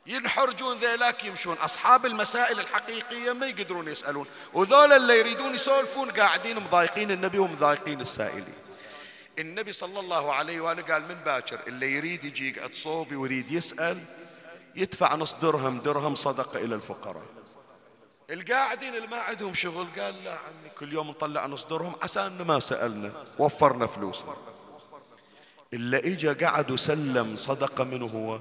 [0.07, 1.57] ينحرجون ذيلاك يمشون.
[1.57, 4.26] أصحاب المسائل الحقيقية ما يقدرون يسألون.
[4.53, 8.55] وذولا اللي يريدون يسولفون قاعدين مضايقين النبي ومضايقين السائلين.
[9.39, 13.99] النبي صلى الله عليه وآله قال من باكر اللي يريد يجي يقعد صوبي ويريد يسأل
[14.76, 17.22] يدفع نص درهم درهم صدقة إلى الفقراء.
[18.30, 22.61] القاعدين اللي ما عندهم شغل قال لا عمي كل يوم نطلع نصدرهم عسى ان ما
[22.61, 24.36] سألنا وفرنا فلوسنا
[25.74, 28.41] الا إجا قعد وسلم صدقة منه هو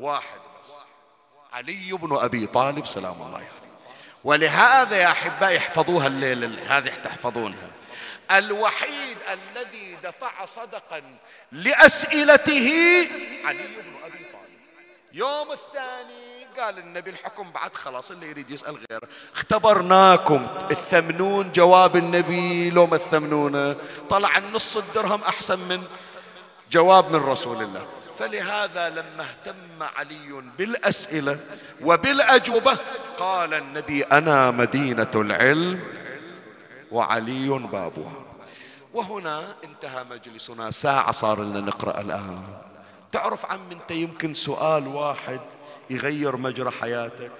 [0.00, 0.40] واحد
[1.52, 3.52] علي بن أبي طالب سلام الله عليه.
[4.24, 7.70] ولهذا يا أحبائي احفظوها الليل هذه تحفظونها.
[8.30, 11.02] الوحيد الذي دفع صدقا
[11.52, 12.70] لأسئلته
[13.44, 14.58] علي بن أبي طالب.
[15.12, 22.70] يوم الثاني قال النبي الحكم بعد خلاص اللي يريد يسأل غيره اختبرناكم الثمنون جواب النبي
[22.70, 23.76] لو ما الثمنونه
[24.10, 25.82] طلع النص الدرهم أحسن من
[26.70, 27.86] جواب من رسول الله.
[28.18, 31.38] فلهذا لما اهتم علي بالأسئلة
[31.80, 32.78] وبالأجوبة
[33.18, 35.98] قال النبي أنا مدينة العلم.
[36.92, 38.24] وعلي بابها
[38.94, 40.70] وهنا انتهى مجلسنا.
[40.70, 42.42] ساعة صار لنا نقرأ الآن.
[43.12, 45.40] تعرف عم انت يمكن سؤال واحد
[45.90, 47.32] يغير مجرى حياتك.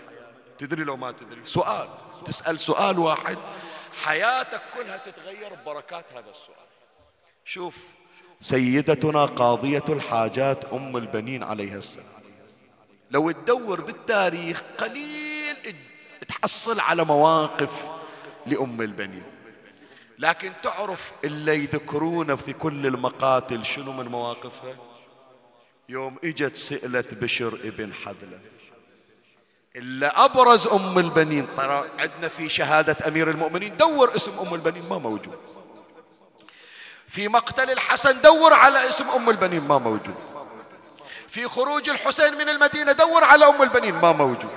[0.58, 1.40] تدري لو ما تدري.
[1.44, 1.88] سؤال.
[2.24, 3.38] تسأل سؤال واحد.
[4.04, 6.68] حياتك كلها تتغير ببركات هذا السؤال.
[7.44, 7.76] شوف
[8.40, 12.22] سيدتنا قاضية الحاجات أم البنين عليها السلام.
[13.10, 15.76] لو تدور بالتاريخ قليل
[16.28, 17.70] تحصل على مواقف
[18.46, 19.37] لأم البنين.
[20.18, 24.76] لكن تعرف اللي يذكرونه في كل المقاتل شنو من مواقفها
[25.88, 28.40] يوم إجت سئلت بشر ابن حذلة.
[29.76, 31.46] إلا أبرز أم البنين.
[31.56, 35.38] ترى عندنا في شهادة أمير المؤمنين دور اسم أم البنين ما موجود.
[37.08, 40.14] في مقتل الحسن دور على اسم أم البنين ما موجود.
[41.28, 44.50] في خروج الحسين من المدينة دور على أم البنين ما موجود.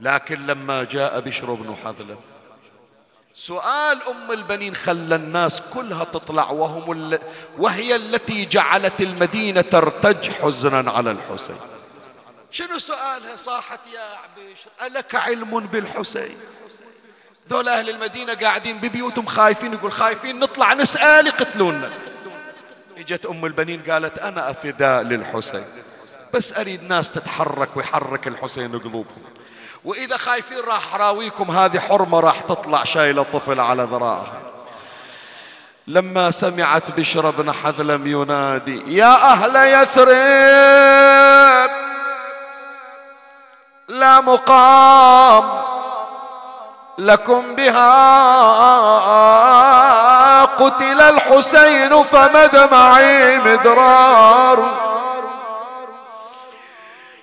[0.00, 2.16] لكن لما جاء بشر بن حذلة
[3.34, 7.18] سؤال أم البنين خلى الناس كلها تطلع وهم ال...
[7.58, 11.56] وهي التي جعلت المدينة ترتج حزنا على الحسين.
[12.50, 16.36] شنو سؤالها صاحت يا عبيش ألك علم بالحسين؟
[17.50, 21.90] ذول أهل المدينة قاعدين ببيوتهم خايفين يقول خايفين نطلع نسأل يقتلونا.
[22.98, 25.64] إجت أم البنين قالت أنا أفداء للحسين
[26.34, 29.31] بس أريد ناس تتحرك ويحرك الحسين قلوبهم.
[29.84, 34.40] وإذا خايفين راح راويكم هذه حرمة راح تطلع شايلة طفل على ذراعها
[35.86, 40.82] لما سمعت بشر بن حذلم ينادي يا أهل يثرب!
[43.88, 45.62] لا مقام
[46.98, 47.92] لكم بها.
[50.44, 54.70] قتل الحسين فمدمعي مدرار.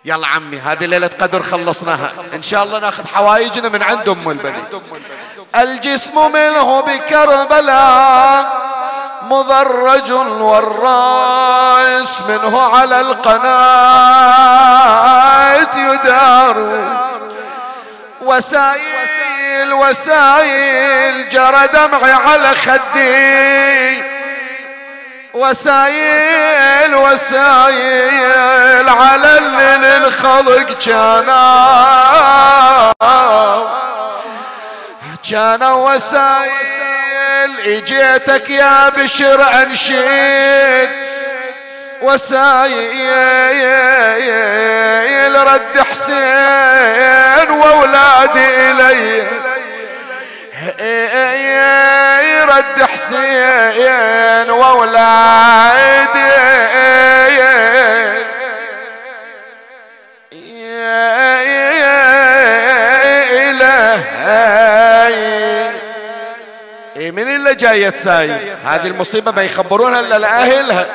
[0.06, 2.12] يلا عمي هذه ليلة قدر خلصناها.
[2.34, 4.66] إن شاء الله ناخذ حوايجنا من عند أم البنين
[5.56, 8.70] الجسم منه بكربلاء
[9.22, 13.50] مضرج والرأس منه على القناة
[15.78, 16.80] يدار.
[18.22, 23.99] وسائل وسائل جرى دمعي على خدي.
[25.40, 31.50] وسايل وسايل على اللي الخلق كانوا
[35.30, 40.90] كانوا وسايل اجيتك يا بشر انشد
[42.02, 42.80] وسايل
[45.36, 49.28] رد حسين وأولادي إلي.
[52.50, 56.20] رد حسين واولادي
[67.12, 70.86] من اللي جاية تسايل هذه المصيبة ما يخبرونها إلا لأهلها.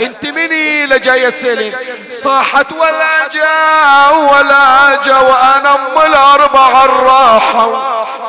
[0.00, 1.76] أنت من اللي جاية تسالين
[2.10, 8.19] صاحت ولا جا ولا جا وأنا أم الأربعة الراحة.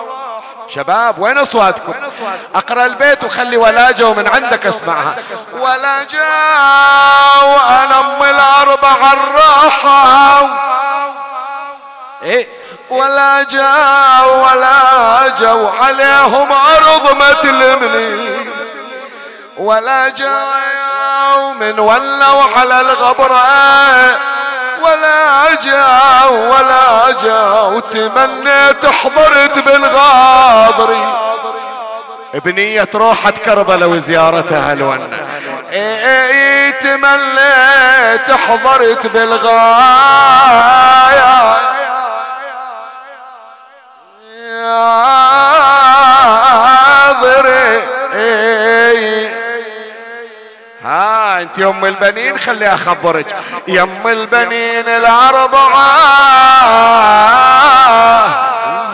[0.75, 1.93] شباب وين أصواتكم؟
[2.55, 5.15] أقرأ البيت وخلي ولاجة ومن عندك أسمعها.
[5.53, 6.25] ولاجة
[7.43, 10.49] وأنا أم الاربعة الراحة.
[12.23, 12.47] إيه؟
[12.89, 13.73] ولا جا
[14.25, 18.41] ولا جو عليهم أرض ما تلمني
[19.57, 20.41] ولا جا
[21.35, 24.30] يوم ولوا على الغبرة.
[24.83, 31.13] ولا جا ولا جا وتمنيت حضرت بالغاضري
[32.33, 35.07] بنية روحة كربلاء وزيارتها الونة
[35.71, 39.51] إي إي تمنيت حضرت بالغاية
[51.51, 53.35] انت يم البنين خلي أخبرك.
[53.67, 55.91] يم البنين الأربعة.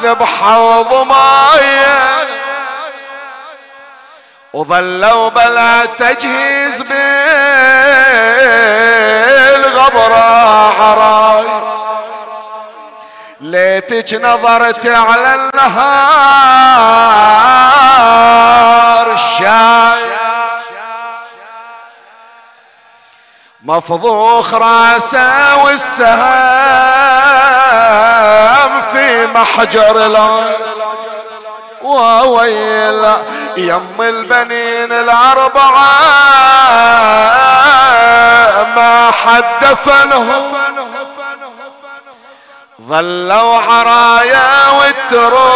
[0.01, 2.27] ذبحة وضماية.
[4.53, 6.81] وظلوا بلا تجهيز
[9.61, 10.15] بالغبرة
[10.81, 11.45] عراي
[13.41, 15.77] ليتك نظرت على النهار
[19.13, 20.16] الشاي.
[23.67, 26.17] مفضوخ راسه والسهام
[28.91, 30.59] في محجر الأرض
[31.81, 33.05] وويل
[33.57, 35.77] يم البنين الأربعة
[38.75, 40.53] ما حد دفنهم
[42.81, 45.47] ظلوا عرايا والتروب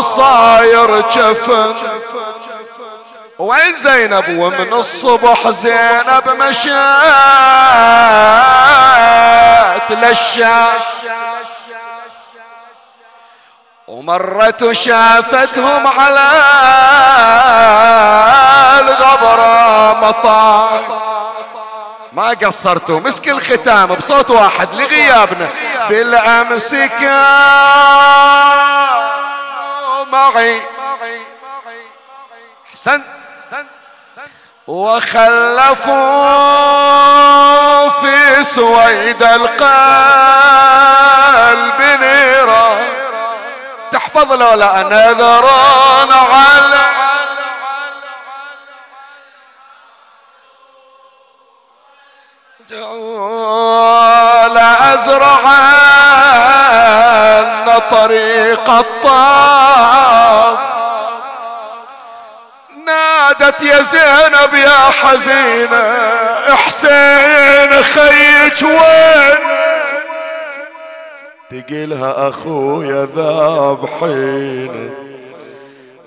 [0.00, 1.74] صاير جفن.
[3.42, 6.70] وين زينب؟ ومن الصبح زينب مشات
[9.90, 10.82] للشاش
[13.88, 16.30] ومرت وشافتهم على
[18.80, 20.80] الغبرة مطار
[22.12, 25.48] ما قصرتوا؟ مسك الختام بصوت واحد لغيابنا.
[25.88, 26.74] بالامس
[30.12, 30.62] معي.
[32.70, 33.21] أحسنت.
[34.66, 35.92] وخلفوا
[37.88, 39.62] في سويد القلب
[42.00, 42.88] نيران
[43.92, 46.82] تحفظ لولا نذران على
[54.54, 56.22] لا أزرعن
[57.90, 59.61] طريق الطاف
[63.40, 65.82] نادت يا زينب يا حزينة
[66.48, 69.38] حسين خيج وين؟
[71.50, 74.90] تقيلها أخويا ذابحين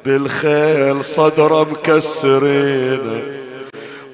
[0.06, 3.32] بالخيل صدره مكسرين.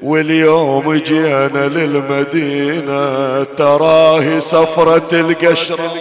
[0.02, 5.92] واليوم جينا للمدينة تراهي سفرة القشرة.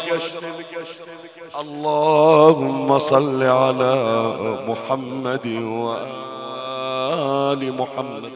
[1.61, 3.95] اللهم صل على
[4.69, 5.47] محمد
[7.01, 8.33] وآل محمد.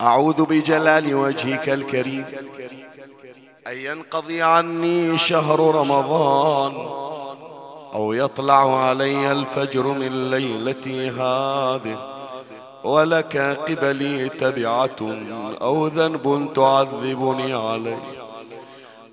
[0.00, 2.24] أعوذ بجلال وجهك الكريم.
[3.66, 6.72] أن ينقضي عني شهر رمضان
[7.94, 11.98] أو يطلع علي الفجر من ليلتي هذه
[12.84, 14.96] ولك قبلي تبعة
[15.62, 17.98] أو ذنب تعذبني عليه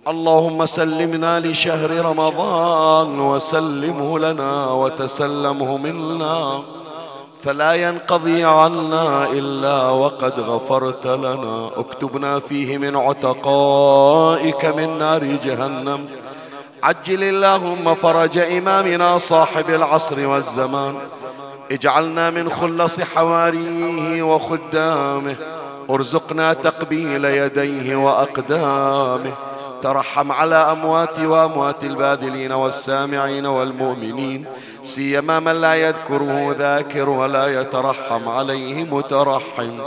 [0.08, 6.64] اللهم سلمنا لشهر رمضان وسلمه لنا وتسلمه منا.
[7.44, 11.70] فلا ينقضي عنا إلا وقد غفرت لنا.
[11.76, 16.06] اكتبنا فيه من عتقائك من نار جهنم.
[16.84, 20.96] عجل اللهم فرج إمامنا صاحب العصر والزمان.
[21.72, 25.36] اجعلنا من خلص حواريه وخدامه.
[25.90, 29.34] ارزقنا تقبيل يديه وأقدامه.
[29.84, 34.46] ترحم على أمواتي وأموات الباذلين والسامعين والمؤمنين
[34.84, 39.80] سيما من لا يذكره ذاكر ولا يترحم عليه مترحم.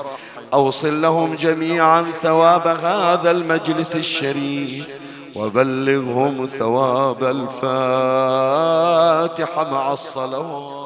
[0.55, 4.87] أوصل لهم جميعا ثواب هذا المجلس الشريف
[5.37, 7.61] وبلغهم ثواب الفاتحة
[9.71, 10.86] مع الصلوات.